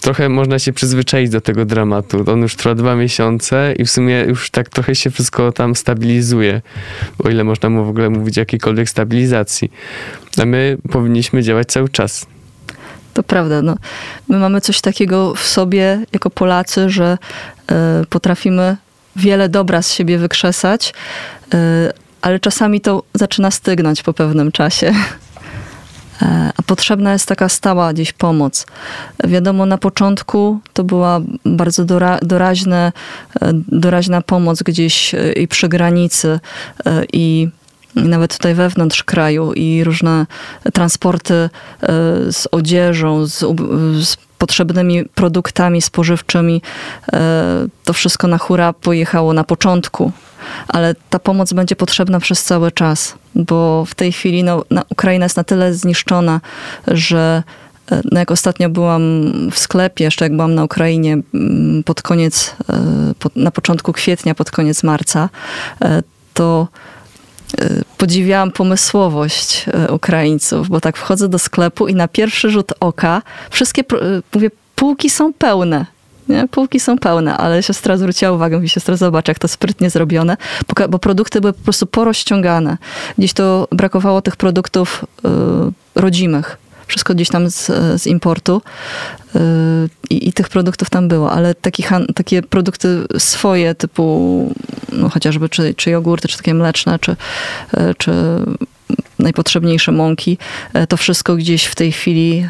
trochę 0.00 0.28
można 0.28 0.58
się 0.58 0.72
przyzwyczaić 0.72 1.30
do 1.30 1.40
tego 1.40 1.64
dramatu. 1.64 2.24
On 2.26 2.42
już 2.42 2.56
trwa 2.56 2.74
dwa 2.74 2.96
miesiące 2.96 3.74
i 3.78 3.84
w 3.84 3.90
sumie 3.90 4.24
już 4.28 4.50
tak 4.50 4.68
trochę 4.68 4.94
się 4.94 5.10
wszystko 5.10 5.52
tam 5.52 5.76
stabilizuje, 5.76 6.62
o 7.18 7.30
ile 7.30 7.44
można 7.44 7.70
mu 7.70 7.84
w 7.84 7.88
ogóle 7.88 8.10
mówić 8.10 8.38
o 8.38 8.40
jakiejkolwiek 8.40 8.90
stabilizacji. 8.90 9.72
A 10.42 10.44
my 10.44 10.78
powinniśmy 10.90 11.42
działać 11.42 11.68
cały 11.68 11.88
czas. 11.88 12.33
To 13.14 13.22
prawda. 13.22 13.62
No. 13.62 13.76
My 14.28 14.38
mamy 14.38 14.60
coś 14.60 14.80
takiego 14.80 15.34
w 15.34 15.42
sobie 15.42 16.00
jako 16.12 16.30
Polacy, 16.30 16.90
że 16.90 17.18
e, 17.70 18.04
potrafimy 18.10 18.76
wiele 19.16 19.48
dobra 19.48 19.82
z 19.82 19.92
siebie 19.92 20.18
wykrzesać, 20.18 20.94
e, 21.54 21.92
ale 22.22 22.40
czasami 22.40 22.80
to 22.80 23.02
zaczyna 23.14 23.50
stygnąć 23.50 24.02
po 24.02 24.12
pewnym 24.12 24.52
czasie. 24.52 24.94
E, 26.22 26.50
a 26.56 26.62
potrzebna 26.62 27.12
jest 27.12 27.28
taka 27.28 27.48
stała 27.48 27.92
gdzieś 27.92 28.12
pomoc. 28.12 28.66
Wiadomo, 29.24 29.66
na 29.66 29.78
początku 29.78 30.60
to 30.72 30.84
była 30.84 31.20
bardzo 31.44 31.84
dora, 31.84 32.18
doraźne, 32.22 32.92
doraźna 33.68 34.22
pomoc 34.22 34.62
gdzieś 34.62 35.14
i 35.36 35.48
przy 35.48 35.68
granicy, 35.68 36.40
i 37.12 37.48
i 37.96 38.08
nawet 38.08 38.36
tutaj 38.36 38.54
wewnątrz 38.54 39.04
kraju 39.04 39.52
i 39.52 39.84
różne 39.84 40.26
transporty 40.72 41.34
e, 41.34 41.50
z 42.32 42.48
odzieżą, 42.52 43.26
z, 43.26 43.38
z 44.04 44.16
potrzebnymi 44.38 45.04
produktami 45.04 45.82
spożywczymi. 45.82 46.62
E, 47.12 47.66
To 47.84 47.92
wszystko 47.92 48.28
na 48.28 48.38
hura 48.38 48.72
pojechało 48.72 49.32
na 49.32 49.44
początku, 49.44 50.12
ale 50.68 50.94
ta 51.10 51.18
pomoc 51.18 51.52
będzie 51.52 51.76
potrzebna 51.76 52.20
przez 52.20 52.44
cały 52.44 52.72
czas, 52.72 53.14
bo 53.34 53.84
w 53.84 53.94
tej 53.94 54.12
chwili 54.12 54.44
no, 54.44 54.64
na, 54.70 54.82
Ukraina 54.88 55.24
jest 55.24 55.36
na 55.36 55.44
tyle 55.44 55.74
zniszczona, 55.74 56.40
że 56.86 57.42
e, 57.90 58.00
no 58.12 58.18
jak 58.18 58.30
ostatnio 58.30 58.68
byłam 58.68 59.02
w 59.50 59.58
sklepie, 59.58 60.04
jeszcze 60.04 60.24
jak 60.24 60.32
byłam 60.32 60.54
na 60.54 60.64
Ukrainie 60.64 61.12
mm, 61.34 61.82
pod 61.84 62.02
koniec, 62.02 62.56
na 63.36 63.50
początku 63.50 63.92
kwietnia, 63.92 64.34
pod 64.34 64.50
koniec 64.50 64.82
marca, 64.82 65.28
to 66.34 66.68
podziwiałam 67.98 68.50
pomysłowość 68.50 69.66
e, 69.66 69.92
Ukraińców, 69.92 70.68
bo 70.68 70.80
tak 70.80 70.96
wchodzę 70.96 71.28
do 71.28 71.38
sklepu 71.38 71.88
i 71.88 71.94
na 71.94 72.08
pierwszy 72.08 72.50
rzut 72.50 72.72
oka 72.80 73.22
wszystkie, 73.50 73.82
e, 73.82 74.22
mówię, 74.34 74.50
półki 74.74 75.10
są 75.10 75.32
pełne. 75.32 75.86
Nie? 76.28 76.48
Półki 76.50 76.80
są 76.80 76.98
pełne, 76.98 77.36
ale 77.36 77.62
siostra 77.62 77.96
zwróciła 77.96 78.32
uwagę, 78.32 78.56
mówi 78.56 78.68
siostra, 78.68 78.96
zobacz, 78.96 79.28
jak 79.28 79.38
to 79.38 79.48
sprytnie 79.48 79.90
zrobione, 79.90 80.36
bo 80.88 80.98
produkty 80.98 81.40
były 81.40 81.52
po 81.52 81.62
prostu 81.64 81.86
porozciągane. 81.86 82.76
Gdzieś 83.18 83.32
to 83.32 83.68
brakowało 83.72 84.22
tych 84.22 84.36
produktów 84.36 85.04
y, 85.24 86.00
rodzimych. 86.00 86.58
Wszystko 86.86 87.14
gdzieś 87.14 87.28
tam 87.28 87.50
z, 87.50 87.66
z 88.02 88.06
importu 88.06 88.62
y, 89.36 89.38
i, 90.10 90.28
i 90.28 90.32
tych 90.32 90.48
produktów 90.48 90.90
tam 90.90 91.08
było, 91.08 91.32
ale 91.32 91.54
taki 91.54 91.84
takie 92.14 92.42
produkty 92.42 93.04
swoje, 93.18 93.74
typu 93.74 94.54
no, 94.92 95.08
chociażby 95.08 95.48
czy, 95.48 95.74
czy 95.74 95.90
jogurty, 95.90 96.28
czy 96.28 96.36
takie 96.36 96.54
mleczne, 96.54 96.98
czy, 96.98 97.12
y, 97.12 97.94
czy 97.98 98.12
najpotrzebniejsze 99.18 99.92
mąki, 99.92 100.38
y, 100.76 100.86
to 100.86 100.96
wszystko 100.96 101.36
gdzieś 101.36 101.64
w 101.64 101.74
tej 101.74 101.92
chwili 101.92 102.48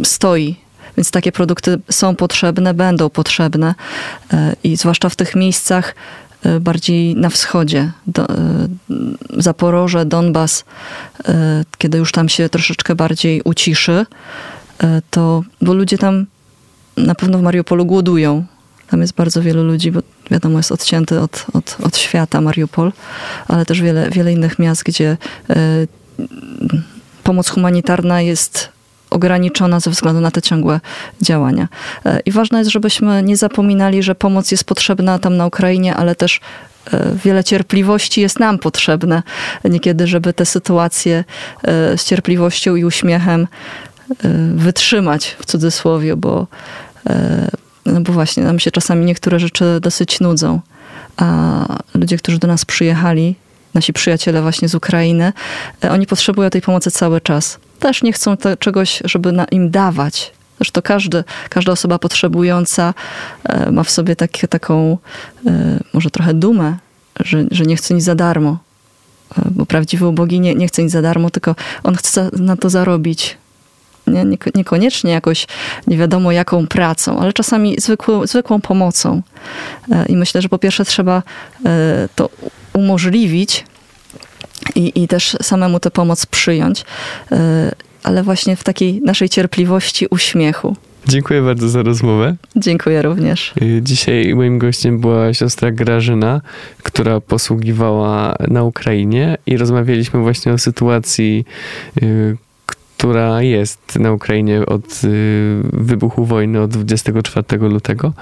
y, 0.00 0.04
stoi. 0.04 0.56
Więc 0.96 1.10
takie 1.10 1.32
produkty 1.32 1.78
są 1.90 2.16
potrzebne, 2.16 2.74
będą 2.74 3.10
potrzebne 3.10 3.74
i 4.64 4.76
zwłaszcza 4.76 5.08
w 5.08 5.16
tych 5.16 5.34
miejscach 5.36 5.94
bardziej 6.60 7.16
na 7.16 7.30
wschodzie, 7.30 7.92
do, 8.06 8.30
y, 8.30 8.36
Zaporoże, 9.36 10.06
Donbas, 10.06 10.64
y, 11.20 11.32
kiedy 11.78 11.98
już 11.98 12.12
tam 12.12 12.28
się 12.28 12.48
troszeczkę 12.48 12.94
bardziej 12.94 13.42
uciszy, 13.44 14.06
to, 15.10 15.42
bo 15.60 15.74
ludzie 15.74 15.98
tam 15.98 16.26
na 16.96 17.14
pewno 17.14 17.38
w 17.38 17.42
Mariupolu 17.42 17.86
głodują. 17.86 18.44
Tam 18.90 19.00
jest 19.00 19.14
bardzo 19.14 19.42
wielu 19.42 19.64
ludzi, 19.64 19.92
bo 19.92 20.00
wiadomo, 20.30 20.58
jest 20.58 20.72
odcięty 20.72 21.20
od, 21.20 21.46
od, 21.52 21.76
od 21.82 21.96
świata 21.96 22.40
Mariupol, 22.40 22.92
ale 23.48 23.66
też 23.66 23.80
wiele, 23.82 24.10
wiele 24.10 24.32
innych 24.32 24.58
miast, 24.58 24.82
gdzie 24.82 25.16
pomoc 27.22 27.48
humanitarna 27.48 28.20
jest 28.20 28.68
ograniczona 29.12 29.80
ze 29.80 29.90
względu 29.90 30.20
na 30.20 30.30
te 30.30 30.42
ciągłe 30.42 30.80
działania. 31.20 31.68
E, 32.06 32.20
I 32.20 32.32
ważne 32.32 32.58
jest, 32.58 32.70
żebyśmy 32.70 33.22
nie 33.22 33.36
zapominali, 33.36 34.02
że 34.02 34.14
pomoc 34.14 34.50
jest 34.50 34.64
potrzebna 34.64 35.18
tam 35.18 35.36
na 35.36 35.46
Ukrainie, 35.46 35.96
ale 35.96 36.14
też 36.14 36.40
e, 36.92 37.14
wiele 37.24 37.44
cierpliwości 37.44 38.20
jest 38.20 38.38
nam 38.38 38.58
potrzebne. 38.58 39.22
Niekiedy, 39.64 40.06
żeby 40.06 40.32
te 40.32 40.46
sytuacje 40.46 41.24
e, 41.62 41.98
z 41.98 42.04
cierpliwością 42.04 42.76
i 42.76 42.84
uśmiechem 42.84 43.46
wytrzymać 44.54 45.36
w 45.38 45.46
cudzysłowie, 45.46 46.16
bo, 46.16 46.46
no 47.86 48.00
bo 48.00 48.12
właśnie 48.12 48.42
nam 48.42 48.58
się 48.58 48.70
czasami 48.70 49.04
niektóre 49.04 49.38
rzeczy 49.40 49.64
dosyć 49.80 50.20
nudzą. 50.20 50.60
A 51.16 51.66
ludzie, 51.94 52.16
którzy 52.16 52.38
do 52.38 52.48
nas 52.48 52.64
przyjechali, 52.64 53.34
nasi 53.74 53.92
przyjaciele 53.92 54.42
właśnie 54.42 54.68
z 54.68 54.74
Ukrainy, 54.74 55.32
e, 55.84 55.90
oni 55.90 56.06
potrzebują 56.06 56.50
tej 56.50 56.62
pomocy 56.62 56.90
cały 56.90 57.20
czas. 57.20 57.58
Też 57.78 58.02
nie 58.02 58.12
chcą 58.12 58.36
te, 58.36 58.56
czegoś, 58.56 59.02
żeby 59.04 59.32
na, 59.32 59.44
im 59.44 59.70
dawać. 59.70 60.32
Zresztą 60.56 60.82
każdy, 60.82 61.24
każda 61.50 61.72
osoba 61.72 61.98
potrzebująca 61.98 62.94
e, 63.44 63.70
ma 63.70 63.82
w 63.82 63.90
sobie 63.90 64.16
takie, 64.16 64.48
taką 64.48 64.98
e, 65.46 65.78
może 65.92 66.10
trochę 66.10 66.34
dumę, 66.34 66.76
że, 67.20 67.44
że 67.50 67.64
nie 67.64 67.76
chce 67.76 67.94
nic 67.94 68.04
za 68.04 68.14
darmo. 68.14 68.58
Bo 69.50 69.66
prawdziwy 69.66 70.06
ubogi 70.06 70.40
nie, 70.40 70.54
nie 70.54 70.68
chce 70.68 70.82
nic 70.82 70.92
za 70.92 71.02
darmo, 71.02 71.30
tylko 71.30 71.54
on 71.82 71.96
chce 71.96 72.30
na 72.32 72.56
to 72.56 72.70
zarobić. 72.70 73.36
Nie, 74.06 74.24
nieko- 74.24 74.50
niekoniecznie 74.54 75.12
jakoś 75.12 75.46
nie 75.86 75.98
wiadomo 75.98 76.32
jaką 76.32 76.66
pracą, 76.66 77.18
ale 77.20 77.32
czasami 77.32 77.76
zwykłą, 77.80 78.26
zwykłą 78.26 78.60
pomocą. 78.60 79.22
I 80.08 80.16
myślę, 80.16 80.42
że 80.42 80.48
po 80.48 80.58
pierwsze 80.58 80.84
trzeba 80.84 81.22
to 82.16 82.30
umożliwić 82.72 83.64
i, 84.74 85.02
i 85.02 85.08
też 85.08 85.36
samemu 85.42 85.80
tę 85.80 85.90
pomoc 85.90 86.26
przyjąć, 86.26 86.84
e, 87.32 87.72
ale 88.02 88.22
właśnie 88.22 88.56
w 88.56 88.64
takiej 88.64 89.00
naszej 89.02 89.28
cierpliwości, 89.28 90.06
uśmiechu. 90.10 90.76
Dziękuję 91.08 91.42
bardzo 91.42 91.68
za 91.68 91.82
rozmowę. 91.82 92.36
Dziękuję 92.56 93.02
również. 93.02 93.52
Y, 93.62 93.80
Dzisiaj 93.82 94.34
moim 94.34 94.58
gościem 94.58 95.00
była 95.00 95.34
siostra 95.34 95.70
Grażyna, 95.70 96.40
która 96.82 97.20
posługiwała 97.20 98.36
na 98.48 98.62
Ukrainie 98.62 99.38
i 99.46 99.56
rozmawialiśmy 99.56 100.20
właśnie 100.20 100.52
o 100.52 100.58
sytuacji, 100.58 101.44
y, 102.02 102.36
która 103.02 103.42
jest 103.42 103.98
na 103.98 104.12
Ukrainie 104.12 104.66
od 104.66 105.04
y, 105.04 105.60
wybuchu 105.72 106.24
wojny 106.24 106.60
od 106.60 106.70
24 106.70 107.58
lutego. 107.58 108.12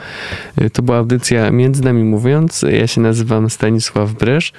Y, 0.61 0.71
To 0.71 0.83
była 0.83 0.99
audycja 0.99 1.51
Między 1.51 1.85
nami 1.85 2.05
mówiąc. 2.05 2.65
Ja 2.73 2.87
się 2.87 3.01
nazywam 3.01 3.51
Stanisław 3.51 4.13
Bresz. 4.13 4.53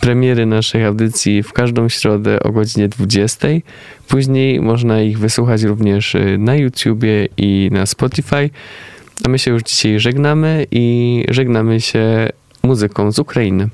Premiery 0.00 0.46
naszej 0.46 0.84
audycji 0.84 1.42
w 1.42 1.52
każdą 1.52 1.88
środę 1.88 2.42
o 2.42 2.52
godzinie 2.52 2.88
20. 2.88 3.48
Później 4.08 4.60
można 4.60 5.00
ich 5.00 5.18
wysłuchać 5.18 5.62
również 5.62 6.14
y, 6.14 6.36
na 6.38 6.56
YouTubie 6.56 7.28
i 7.36 7.68
na 7.72 7.86
Spotify. 7.86 8.50
A 9.24 9.28
my 9.28 9.38
się 9.38 9.50
już 9.50 9.62
dzisiaj 9.62 10.00
żegnamy 10.00 10.66
i 10.70 11.24
żegnamy 11.28 11.80
się 11.80 12.28
muzyką 12.62 13.12
z 13.12 13.18
Ukrainy. 13.18 13.68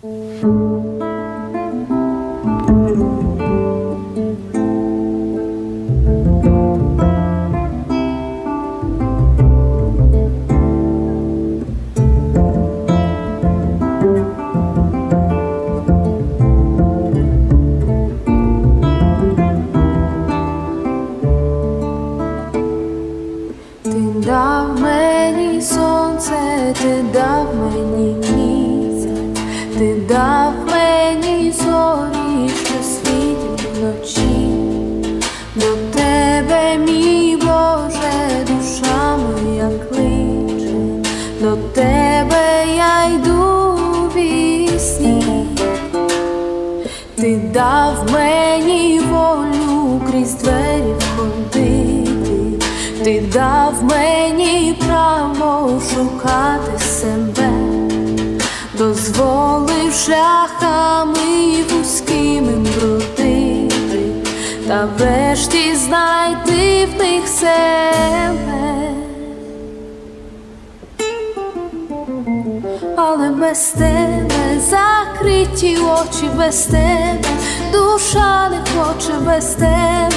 Очі 76.03 76.27
без 76.37 76.63
тебе, 76.63 77.29
душа 77.73 78.49
не 78.49 78.59
хоче 78.59 79.13
без 79.27 79.47
тебе, 79.55 80.11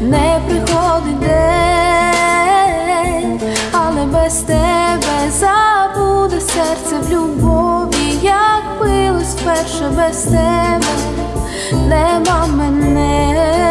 не 0.00 0.40
приходить 0.48 1.18
день, 1.20 2.60
але 3.72 4.04
без 4.06 4.34
тебе 4.34 5.30
забуде 5.30 6.40
серце 6.40 6.96
в 7.02 7.12
любові, 7.12 8.18
як 8.22 8.62
билось 8.80 9.34
вперше 9.34 9.90
без 9.96 10.22
тебе, 10.22 10.86
нема 11.88 12.46
мене, 12.46 13.70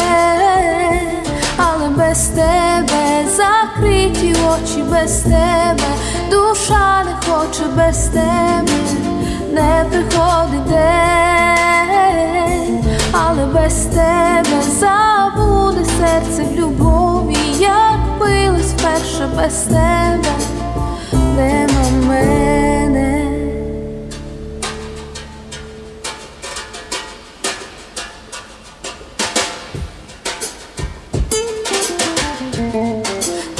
але 1.58 1.90
без 1.90 2.28
тебе 2.28 3.26
закриті 3.36 4.36
очі 4.54 4.84
без 4.92 5.22
тебе, 5.22 5.88
душа 6.30 7.04
не 7.04 7.14
хоче 7.32 7.64
без 7.76 7.98
тебе, 7.98 9.01
не 9.52 9.86
приходить 9.90 10.66
день, 10.66 10.84
але 13.12 13.46
без 13.46 13.74
тебе 13.74 14.62
забуде 14.80 15.86
серце 15.86 16.44
в 16.44 16.56
любові, 16.60 17.38
як 17.60 18.00
билось 18.20 18.72
вперше 18.72 19.30
без 19.38 19.54
тебе, 19.54 20.34
нема 21.36 21.90
мене. 22.08 22.62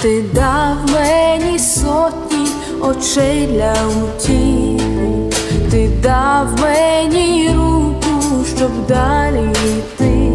Ти 0.02 0.24
дав 0.34 0.78
мені 0.94 1.60
сотні 1.60 2.48
очей 2.82 3.48
для 3.48 3.74
утіхи, 3.88 4.71
ти 4.71 4.71
дав 6.02 6.62
мені 6.62 7.50
руку, 7.56 8.46
щоб 8.58 8.88
далі 8.88 9.50
йти, 9.78 10.32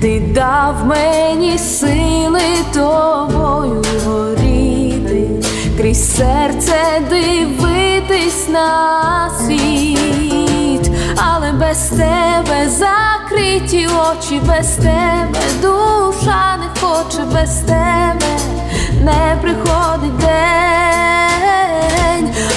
ти 0.00 0.20
дав 0.20 0.86
мені 0.86 1.58
сили 1.58 2.42
тобою 2.74 3.84
горіти, 4.06 5.28
крізь 5.76 6.16
серце 6.16 6.74
дивитись 7.10 8.48
на 8.48 9.30
світ, 9.38 10.90
але 11.16 11.52
без 11.52 11.88
тебе 11.88 12.68
закриті 12.68 13.88
очі, 14.10 14.40
без 14.46 14.76
тебе 14.76 15.40
душа 15.62 16.56
не 16.56 16.80
хоче 16.80 17.22
без 17.34 17.60
тебе, 17.60 18.38
не 19.04 19.36
приходить 19.42 20.16
день, 20.16 21.67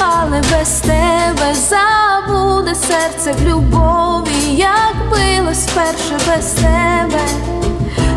але 0.01 0.41
без 0.41 0.81
тебе 0.81 1.55
забуде 1.55 2.75
серце 2.75 3.31
в 3.31 3.47
любові, 3.47 4.55
як 4.55 4.95
билось 5.11 5.67
вперше 5.67 6.17
без 6.27 6.51
тебе, 6.51 7.25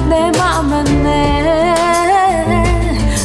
нема 0.08 0.62
мене, 0.62 1.76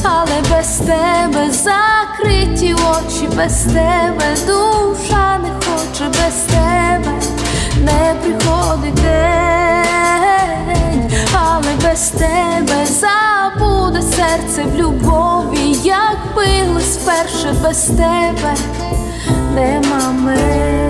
але 0.03 0.41
без 0.51 0.77
тебе 0.77 1.51
закриті 1.51 2.73
очі, 2.73 3.27
без 3.35 3.63
тебе 3.63 4.35
душа 4.47 5.37
не 5.37 5.49
хоче 5.49 6.05
без 6.07 6.35
тебе, 6.47 7.13
не 7.81 8.15
приходить 8.21 8.93
день, 8.93 10.31
але 11.33 11.73
без 11.83 12.09
тебе 12.09 12.85
забуде 12.85 13.38
серце 14.01 14.63
в 14.63 14.75
любові, 14.75 15.77
як 15.83 16.17
билось 16.35 16.93
сперше 16.93 17.55
без 17.63 17.83
тебе, 17.83 18.55
нема 19.55 20.11
мене. 20.11 20.88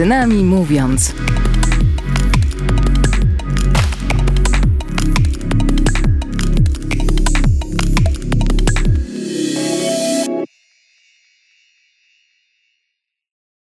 Między 0.00 0.08
nami 0.08 0.44
mówiąc. 0.44 1.14